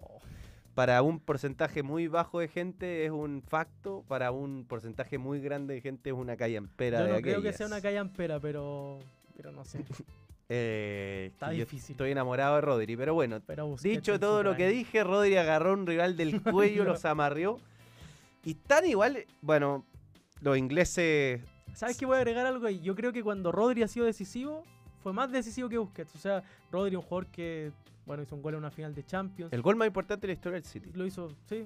[0.73, 5.73] Para un porcentaje muy bajo de gente es un facto, para un porcentaje muy grande
[5.73, 8.99] de gente es una callampera Yo de no creo que sea una callampera, pero
[9.35, 9.83] pero no sé.
[10.53, 11.93] Eh, Está difícil.
[11.93, 15.87] Estoy enamorado de Rodri, pero bueno, Pero Dicho todo lo que dije, Rodri agarró un
[15.87, 17.57] rival del cuello, los amarrió.
[18.43, 19.85] Y tan igual, bueno,
[20.41, 21.39] los ingleses.
[21.73, 22.81] ¿Sabes qué voy a agregar algo ahí?
[22.81, 24.63] Yo creo que cuando Rodri ha sido decisivo,
[25.01, 26.15] fue más decisivo que Busquets.
[26.15, 27.71] O sea, Rodri un jugador que,
[28.05, 29.53] bueno, hizo un gol en una final de Champions.
[29.53, 30.91] El gol más importante de la historia del City.
[30.93, 31.65] Lo hizo, sí.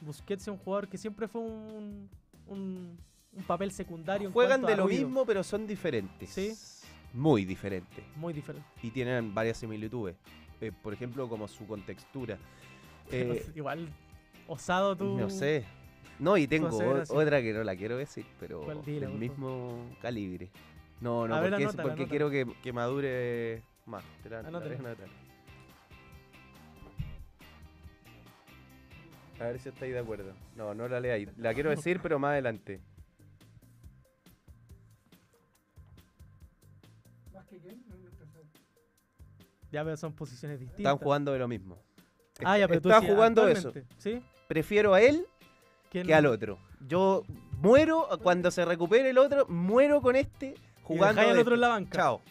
[0.00, 2.10] Busquets es un jugador que siempre fue un,
[2.48, 2.98] un,
[3.32, 4.32] un papel secundario.
[4.32, 5.06] Juegan de lo ruido.
[5.06, 6.30] mismo, pero son diferentes.
[6.30, 6.52] Sí.
[7.14, 8.04] Muy diferentes.
[8.16, 8.66] Muy diferente.
[8.82, 10.16] Y tienen varias similitudes.
[10.60, 12.38] Eh, por ejemplo, como su contextura.
[13.12, 13.86] Eh, Igual,
[14.48, 15.18] osado tú.
[15.18, 15.66] no sé.
[16.18, 16.68] No, y tengo
[17.10, 20.48] otra que no la quiero decir, pero del mismo calibre.
[21.02, 22.08] No, no, A porque, es- anótala, porque anótala.
[22.08, 24.02] quiero que, que madure más.
[24.22, 24.58] Te la- la.
[29.40, 30.32] A ver si estáis de acuerdo.
[30.56, 31.28] No, no la leáis.
[31.36, 32.80] La quiero decir, pero más adelante.
[39.74, 40.92] Ya pero son posiciones distintas.
[40.92, 41.78] Están jugando de lo mismo.
[42.44, 43.72] Ah, ya, pero tú Están decías jugando eso.
[43.98, 44.22] ¿Sí?
[44.48, 45.26] Prefiero a él
[45.90, 46.58] ¿Quién- que al otro.
[46.86, 47.24] Yo
[47.58, 51.20] muero cuando se recupere el otro, muero con este jugando.
[51.20, 51.60] dejáis al otro en este.
[51.60, 51.96] la banca.
[51.98, 52.22] Chao.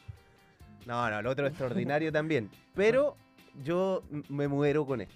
[0.86, 2.50] No, no, el otro es extraordinario también.
[2.76, 3.18] Pero
[3.64, 5.16] yo me muero con este.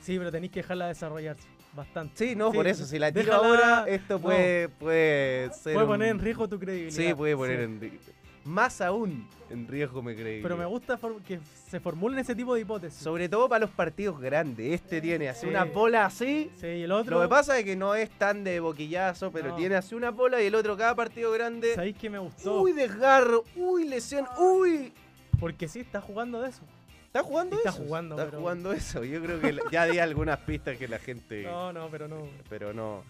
[0.00, 2.12] Sí, pero tenéis que dejarla desarrollarse bastante.
[2.16, 5.74] Sí, no, por eso, si la tiro déjala- ahora, esto no, puede, puede ser.
[5.74, 6.96] puede un- poner en riesgo tu credibilidad.
[6.96, 7.64] Sí, puede poner Sí.
[7.64, 8.12] en riesgo.
[8.46, 10.40] Más aún en riesgo me creí.
[10.42, 13.00] Pero me gusta que se formulen ese tipo de hipótesis.
[13.02, 14.72] Sobre todo para los partidos grandes.
[14.72, 15.46] Este tiene así Sí.
[15.48, 16.50] una bola así.
[16.60, 17.16] Sí, y el otro.
[17.16, 19.56] Lo que pasa es que no es tan de boquillazo, pero No.
[19.56, 21.74] tiene así una bola y el otro cada partido grande.
[21.74, 22.60] ¿Sabéis que me gustó?
[22.62, 24.92] Uy, desgarro, uy, lesión, uy.
[25.40, 26.62] Porque sí, está jugando de eso.
[27.06, 27.82] ¿Está jugando Está eso?
[27.82, 29.02] jugando, Está pero- jugando eso.
[29.04, 31.42] Yo creo que ya di algunas pistas que la gente.
[31.50, 32.28] No, no, pero no.
[32.48, 33.02] Pero no.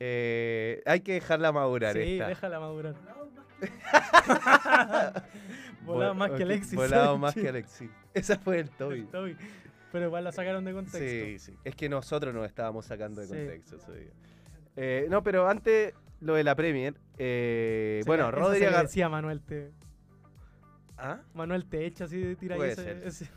[0.00, 2.28] Eh, hay que dejarla madurar Sí, esta.
[2.28, 2.94] déjala madurar.
[5.84, 6.74] Volado Vol- más que Alexis.
[6.74, 7.90] Volado más que Alexis.
[8.14, 9.02] Esa fue el Toby.
[9.04, 9.36] Toby.
[9.90, 10.98] Pero igual la sacaron de contexto.
[10.98, 11.56] Sí, sí.
[11.64, 13.34] Es que nosotros nos estábamos sacando de Sí.
[13.34, 14.12] contexto ese día.
[14.76, 16.94] Eh, no, pero antes lo de la Premier.
[17.18, 19.70] eh, bueno, Rodri se le agar- decía Manuel te.
[20.96, 21.20] ¿Ah?
[21.34, 23.02] Manuel te echa así de tira y Puede ese- ser.
[23.06, 23.28] ese-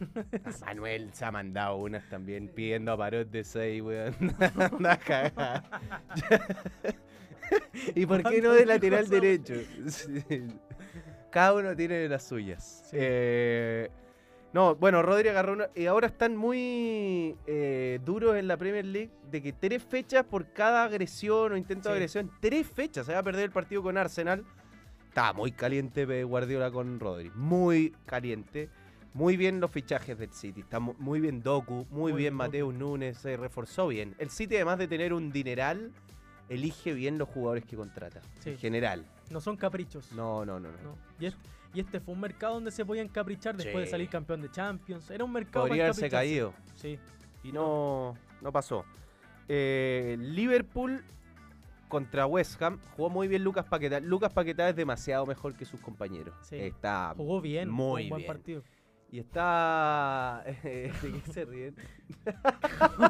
[0.45, 4.15] Ah, Manuel se ha mandado unas también pidiendo a Parot de 6, weón.
[4.80, 5.63] Anda cagada.
[7.96, 9.54] ¿Y por qué no de lateral derecho?
[11.32, 12.89] Cada uno tiene las suyas.
[12.93, 13.89] Eh,
[14.54, 15.68] no, bueno, Rodri agarró una.
[15.76, 20.54] Y ahora están muy eh, duros en la Premier League de que tres fechas por
[20.54, 22.32] cada agresión o intento de agresión.
[22.39, 23.06] Tres fechas.
[23.06, 24.46] Se va a perder el partido con Arsenal.
[25.10, 27.32] Está muy caliente Guardiola con Rodri.
[27.36, 28.70] Muy caliente.
[29.14, 30.62] Muy bien los fichajes del City.
[30.62, 31.86] Está mu- muy bien Doku.
[31.89, 33.18] Muy, Muy bien bien Mateus Núñez.
[33.18, 34.16] Se reforzó bien.
[34.20, 35.91] El City, además de tener un dineral,
[36.50, 38.22] elige bien los jugadores que contrata.
[38.39, 38.52] Sí.
[38.52, 39.06] En general.
[39.30, 40.12] No son caprichos.
[40.12, 40.70] No, no, no.
[40.72, 40.78] no.
[40.84, 40.98] No.
[41.20, 41.38] Y, es-
[41.74, 45.10] y este fue un mercado donde se podían caprichar después de salir campeón de Champions.
[45.10, 46.54] Era un mercado Podría haberse caído.
[46.76, 46.98] Sí.
[47.43, 48.86] Y no, no pasó.
[49.48, 51.04] Eh, Liverpool
[51.89, 52.80] contra West Ham.
[52.96, 54.00] Jugó muy bien Lucas Paquetá.
[54.00, 56.34] Lucas Paquetá es demasiado mejor que sus compañeros.
[56.43, 56.56] Sí.
[56.58, 57.70] Está Jugó bien.
[57.70, 58.28] muy un buen bien.
[58.28, 58.64] partido.
[59.12, 60.43] Y está.
[60.64, 61.76] ¿De qué se ríen?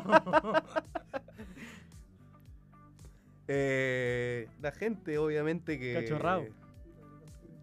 [3.47, 5.93] Eh, la gente, obviamente, que.
[5.93, 6.45] Cachorrao.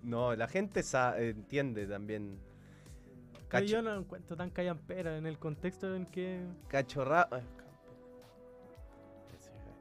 [0.03, 0.83] No, la gente
[1.19, 2.39] entiende también.
[3.49, 6.41] Cacho- yo no lo encuentro tan callampera en el contexto en que.
[6.69, 7.27] Cachorrao.
[7.31, 7.43] ay,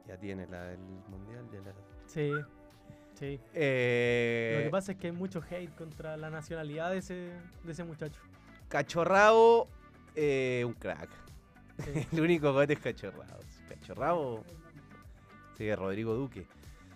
[0.08, 0.78] Ya tiene la, el
[1.08, 1.44] mundial.
[1.52, 1.74] Ya la-
[2.06, 2.32] Sí.
[3.14, 3.40] Sí.
[3.54, 7.14] Eh, Lo que pasa es que hay mucho hate contra la nacionalidad de ese,
[7.62, 8.20] de ese muchacho.
[8.68, 9.68] Cachorrao,
[10.16, 11.08] eh, un crack.
[11.78, 12.06] Sí.
[12.12, 13.38] el único gote es Cachorrao.
[13.68, 14.44] Cachorrao.
[15.56, 16.46] Sí, Rodrigo Duque.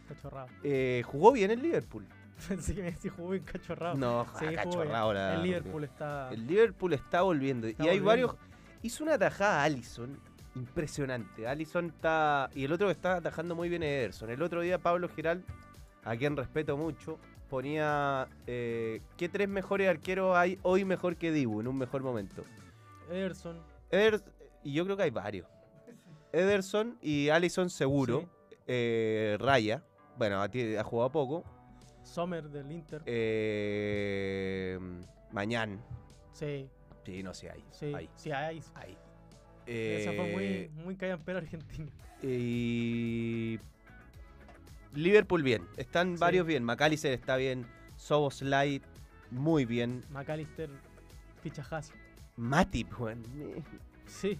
[0.08, 0.48] Cachorrado.
[0.62, 2.06] Eh, jugó bien el Liverpool.
[2.48, 3.96] Pensé que sí jugó bien cachorrado.
[3.96, 6.28] No, sí, cachorrado la- El Liverpool está.
[6.32, 7.66] El Liverpool está volviendo.
[7.66, 8.28] Está y hay volviendo.
[8.28, 8.50] varios.
[8.82, 10.18] Hizo una tajada a Allison.
[10.54, 11.46] Impresionante.
[11.46, 12.50] Allison está.
[12.54, 14.30] Y el otro que está atajando muy bien es Ederson.
[14.30, 15.42] El otro día Pablo Giral,
[16.04, 17.18] a quien respeto mucho,
[17.50, 18.28] ponía.
[18.46, 22.44] eh, ¿Qué tres mejores arqueros hay hoy mejor que Dibu en un mejor momento?
[23.10, 23.58] Ederson.
[23.90, 24.22] Eder-
[24.62, 25.46] y yo creo que hay varios.
[26.32, 28.20] Ederson y Allison seguro.
[28.20, 28.26] Sí.
[28.66, 29.82] Eh, Raya.
[30.18, 31.44] Bueno, ha, ti- ha jugado poco.
[32.02, 33.02] Sommer del Inter.
[33.06, 34.78] Eh,
[35.32, 35.80] Mañán.
[36.32, 36.68] Sí,
[37.04, 37.64] Sí, no sé, hay.
[37.70, 37.92] sí.
[37.94, 38.10] hay.
[38.16, 38.60] Sí, hay.
[38.74, 38.98] hay.
[39.66, 41.90] Esa fue Eh, muy, muy callampera argentina.
[42.22, 43.58] Y.
[44.94, 45.62] Liverpool bien.
[45.76, 46.20] Están Sí.
[46.20, 46.64] varios bien.
[46.64, 47.66] McAllister está bien.
[47.96, 48.80] Soboslai
[49.30, 50.02] muy bien.
[50.10, 50.70] McAllister,
[51.42, 51.92] fichajazo.
[52.36, 53.22] Matip, weón.
[54.06, 54.38] Sí.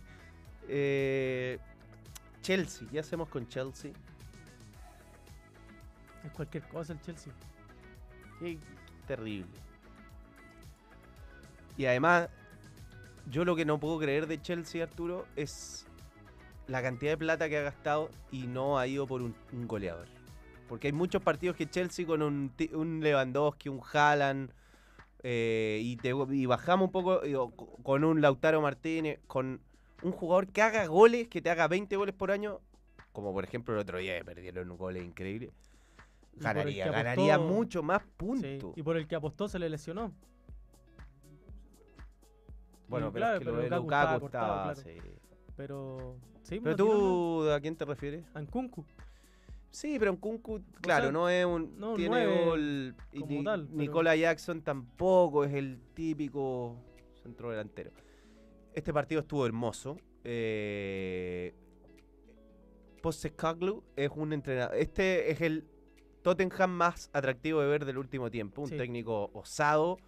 [0.68, 1.58] Eh,
[2.40, 2.86] Chelsea.
[2.90, 3.92] ¿Qué hacemos con Chelsea?
[6.26, 7.32] Es cualquier cosa el Chelsea.
[8.40, 8.58] Qué
[9.06, 9.46] terrible.
[11.78, 12.28] Y además,
[13.30, 15.86] yo lo que no puedo creer de Chelsea, Arturo, es
[16.66, 20.08] la cantidad de plata que ha gastado y no ha ido por un, goleador.
[20.68, 24.50] Porque hay muchos partidos que Chelsea con un, un Lewandowski, un Haaland,
[25.22, 27.20] eh, y, te- y bajamos un poco
[27.84, 29.60] con un Lautaro Martínez, con
[30.02, 32.60] un jugador que haga goles, que te haga 20 goles por año,
[33.12, 35.50] como por ejemplo el otro día perdieron un gol increíble.
[36.36, 38.72] Ganaría, ganaría mucho más Sí, puntos.
[38.76, 40.12] Y por el que apostó se le lesionó.
[42.88, 44.80] Bueno, Y pero claro, es que lo pero de Lukaku Lukaku estaba cortado, claro.
[44.80, 45.10] sí.
[45.56, 46.16] Pero.
[46.42, 48.24] Sí, Pero lo tú, ¿a quién te refieres?
[48.32, 48.40] ¿no?
[48.40, 48.84] Ankunku.
[49.70, 51.78] Sí, pero en Kunku, claro, sea, no es un.
[51.78, 52.96] no, tiene nueve gol.
[53.12, 56.76] Y pero- Nicola Jackson tampoco es el típico
[57.22, 57.90] centro delantero.
[58.72, 59.96] Este partido estuvo hermoso.
[60.22, 61.54] Eh,
[63.02, 64.76] Postecoglou es un entrenador.
[64.76, 65.66] Este es el
[66.26, 68.62] Tottenham más atractivo de ver del último tiempo.
[68.62, 68.76] Un Sí.
[68.76, 69.98] técnico osado.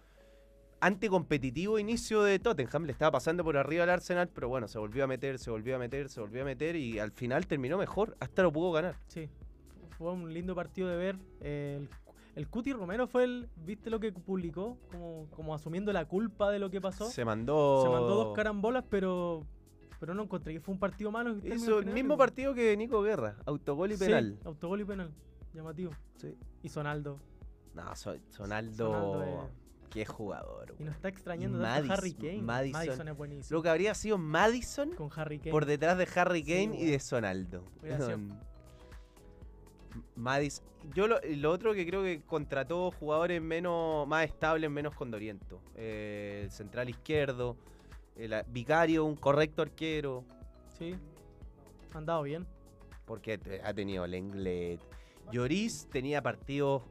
[0.81, 2.83] Anticompetitivo inicio de Tottenham.
[2.85, 5.77] Le estaba pasando por arriba al Arsenal, pero bueno, se volvió a meter, se volvió
[5.77, 8.17] a meter, se volvió a meter y al final terminó mejor.
[8.19, 8.97] Hasta lo pudo ganar.
[9.07, 9.29] Sí.
[9.97, 11.15] Fue un lindo partido de ver.
[11.39, 11.87] El,
[12.35, 13.47] el Cuti Romero fue el.
[13.55, 14.77] ¿Viste lo que publicó?
[14.91, 17.05] Como, como asumiendo la culpa de lo que pasó.
[17.09, 17.81] Se mandó.
[17.81, 19.45] Se mandó dos carambolas, pero.
[20.01, 21.37] Pero no encontré que fue un partido malo.
[21.45, 24.37] Hizo el mismo partido que Nico Guerra, autogol y Sí, penal.
[24.43, 25.11] autogol y penal.
[25.53, 25.91] Llamativo.
[26.17, 26.35] Sí.
[26.63, 27.19] Y Sonaldo.
[27.73, 29.49] No, so- Sonaldo, Sonaldo
[29.89, 30.75] qué jugador.
[30.77, 32.41] Y nos está extrañando tanto Harry Madison- Kane.
[32.41, 33.07] Madison.
[33.07, 33.57] es buenísimo.
[33.57, 35.51] Lo que habría sido Madison Con Harry Kane.
[35.51, 37.63] por detrás de Harry Sí, Kane y de Sonaldo.
[40.15, 40.65] Madison.
[40.93, 45.59] Yo lo, lo otro que creo que contrató jugadores menos más estables, menos condorientos.
[45.75, 47.57] Eh, el central izquierdo,
[48.15, 50.23] el Vicario, un correcto arquero.
[50.77, 50.95] Sí.
[51.93, 52.45] Han dado bien.
[53.05, 54.79] Porque ha tenido Lenglet.
[55.31, 56.83] Lloris tenía partidos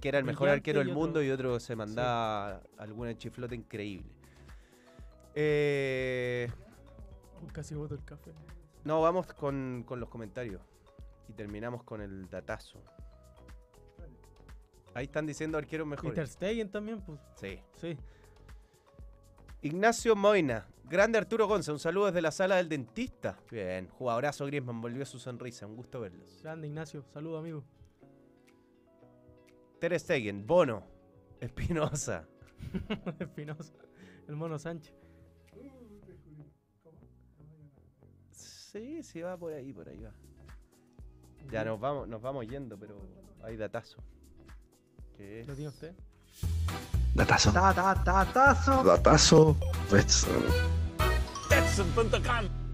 [0.00, 4.10] que era el mejor arquero del mundo y otro se mandaba alguna chiflota increíble.
[5.34, 6.50] Eh,
[7.52, 8.32] Casi boto el café.
[8.84, 10.60] no, vamos con, con los comentarios.
[11.28, 12.80] Y terminamos con el datazo.
[14.94, 16.30] Ahí están diciendo arqueros mejores.
[16.30, 17.20] Stegen también, pues.
[17.34, 17.58] Sí.
[17.74, 17.98] Sí.
[19.62, 20.66] Ignacio Moina.
[20.84, 21.72] Grande Arturo Gonza.
[21.72, 23.38] Un saludo desde la sala del dentista.
[23.50, 23.88] Bien.
[23.88, 24.80] Jugadorazo Griezmann.
[24.80, 25.66] Volvió su sonrisa.
[25.66, 26.40] Un gusto verlos.
[26.42, 27.04] Grande Ignacio.
[27.12, 27.64] Saludo, amigo.
[29.80, 30.46] Ter Stegen.
[30.46, 30.82] Bono.
[31.40, 32.26] Espinosa.
[33.18, 33.72] Espinosa.
[34.28, 34.94] El mono Sánchez.
[38.32, 40.12] Sí, sí va por ahí, por ahí va.
[41.50, 43.00] Ya nos vamos, nos vamos yendo, pero
[43.42, 44.02] hay datazo.
[45.16, 45.46] ¿Qué es?
[45.46, 45.94] ¿Lo tiene usted?
[47.14, 47.52] Datazo.
[47.52, 48.84] Datazo.
[48.84, 49.56] Datazo.
[49.90, 50.42] Betson.
[51.48, 52.66] Betson.com.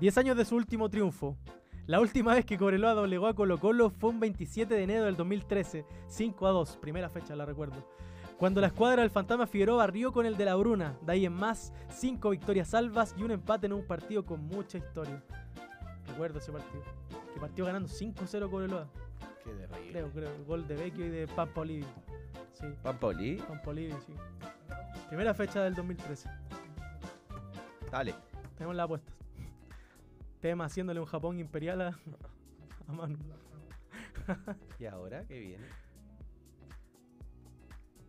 [0.00, 1.36] 10 años de su último triunfo.
[1.88, 5.16] La última vez que Cobreloa doblegó a Colo Colo fue un 27 de enero del
[5.16, 7.82] 2013, 5 a 2, primera fecha la recuerdo.
[8.36, 11.32] Cuando la escuadra del Fantasma Figueroa barrió con el de la Bruna, de ahí en
[11.32, 15.24] más, 5 victorias salvas y un empate en un partido con mucha historia.
[16.08, 16.82] Recuerdo ese partido.
[17.32, 18.86] Que partió ganando 5-0 Cobreloa.
[19.42, 19.90] Qué terrible.
[19.90, 20.34] Creo, creo.
[20.34, 21.86] El gol de Vecchio y de Pampa Olivi.
[22.52, 22.66] Sí.
[22.82, 23.36] ¿Pampa Oli?
[23.36, 24.12] Pampa Olivi, sí.
[25.08, 26.28] Primera fecha del 2013.
[27.90, 28.14] Dale.
[28.58, 29.17] Tenemos las apuestas.
[30.40, 31.98] Tema haciéndole un Japón imperial a,
[32.86, 33.18] a Manu.
[34.78, 35.66] ¿Y ahora qué viene?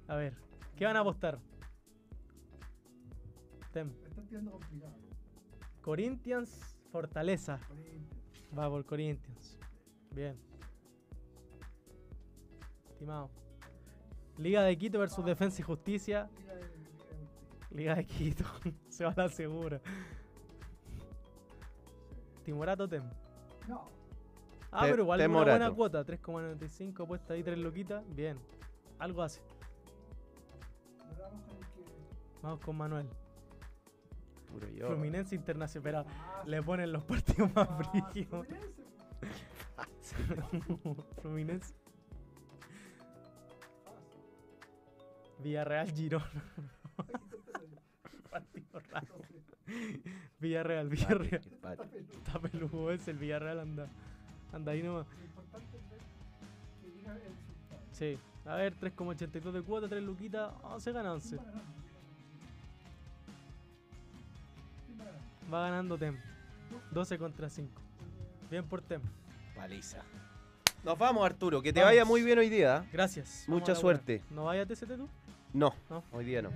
[0.07, 0.35] A ver,
[0.75, 1.39] ¿qué van a apostar?
[3.71, 3.91] Tem.
[5.81, 7.59] Corinthians, Fortaleza.
[8.57, 9.57] Va por Corinthians.
[10.11, 10.35] Bien.
[12.89, 13.29] Estimado.
[14.37, 16.29] Liga de Quito versus Defensa y Justicia.
[17.71, 18.43] Liga de Quito.
[18.89, 19.81] Se va a la segura.
[22.49, 23.03] Timorato Tem.
[24.71, 25.59] Ah, Te- pero igual una Temorato.
[25.59, 26.03] buena cuota.
[26.03, 28.03] 3,95 puesta ahí, 3 loquitas.
[28.15, 28.39] Bien.
[28.97, 29.39] Algo hace.
[32.41, 33.07] Vamos con Manuel.
[34.51, 34.87] Puro yo.
[34.87, 35.83] Fluminense Internacional.
[35.83, 36.05] Pero
[36.47, 38.47] le ponen los partidos más brígidos.
[41.21, 41.75] Fluminense.
[45.43, 46.23] Villarreal Girón.
[48.29, 49.15] Partido raro.
[50.39, 51.41] Villarreal, Villarreal.
[52.11, 53.87] Está peludo ese, el Villarreal anda.
[54.53, 55.05] Anda ahí nomás.
[57.91, 58.17] Sí.
[58.45, 60.51] A ver, 3,82 de cuota, 3 luquitas.
[60.63, 61.37] Oh, se gana 11.
[65.51, 66.15] Va ganando Tem.
[66.91, 67.69] 12 contra 5.
[68.49, 69.01] Bien por Tem.
[69.55, 69.99] Paliza.
[70.83, 71.61] Nos vamos, Arturo.
[71.61, 71.91] Que te Vamos.
[71.91, 72.77] vaya muy bien hoy día.
[72.85, 72.89] ¿eh?
[72.93, 73.45] Gracias.
[73.47, 74.23] Mucha suerte.
[74.29, 75.09] ¿No vaya a TCT tú?
[75.53, 76.03] No, No.
[76.11, 76.49] hoy día no.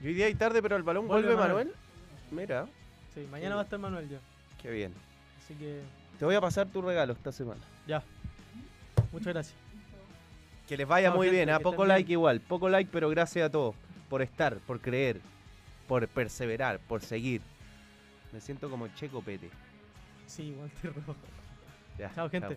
[0.00, 1.66] Y hoy día hay tarde, pero el balón Vuelve vuelve, Manuel.
[1.68, 2.46] Manuel.
[2.48, 2.66] Mira,
[3.14, 4.18] Sí, mañana va a estar Manuel ya.
[4.62, 4.92] qué bien.
[5.42, 5.80] Así que
[6.18, 7.60] Te voy a pasar tu regalo esta semana.
[7.86, 8.02] ya.
[9.12, 9.56] Muchas gracias.
[10.68, 12.12] Que les vaya muy bien, a que poco like bien.
[12.18, 13.74] igual, poco like, pero gracias a todos
[14.08, 15.20] por estar, por creer,
[15.88, 17.42] por perseverar, por seguir.
[18.32, 19.50] Me siento como Checo Pete.
[20.26, 21.16] Sí, igual te robo.
[21.98, 22.56] Ya, Chao, gente.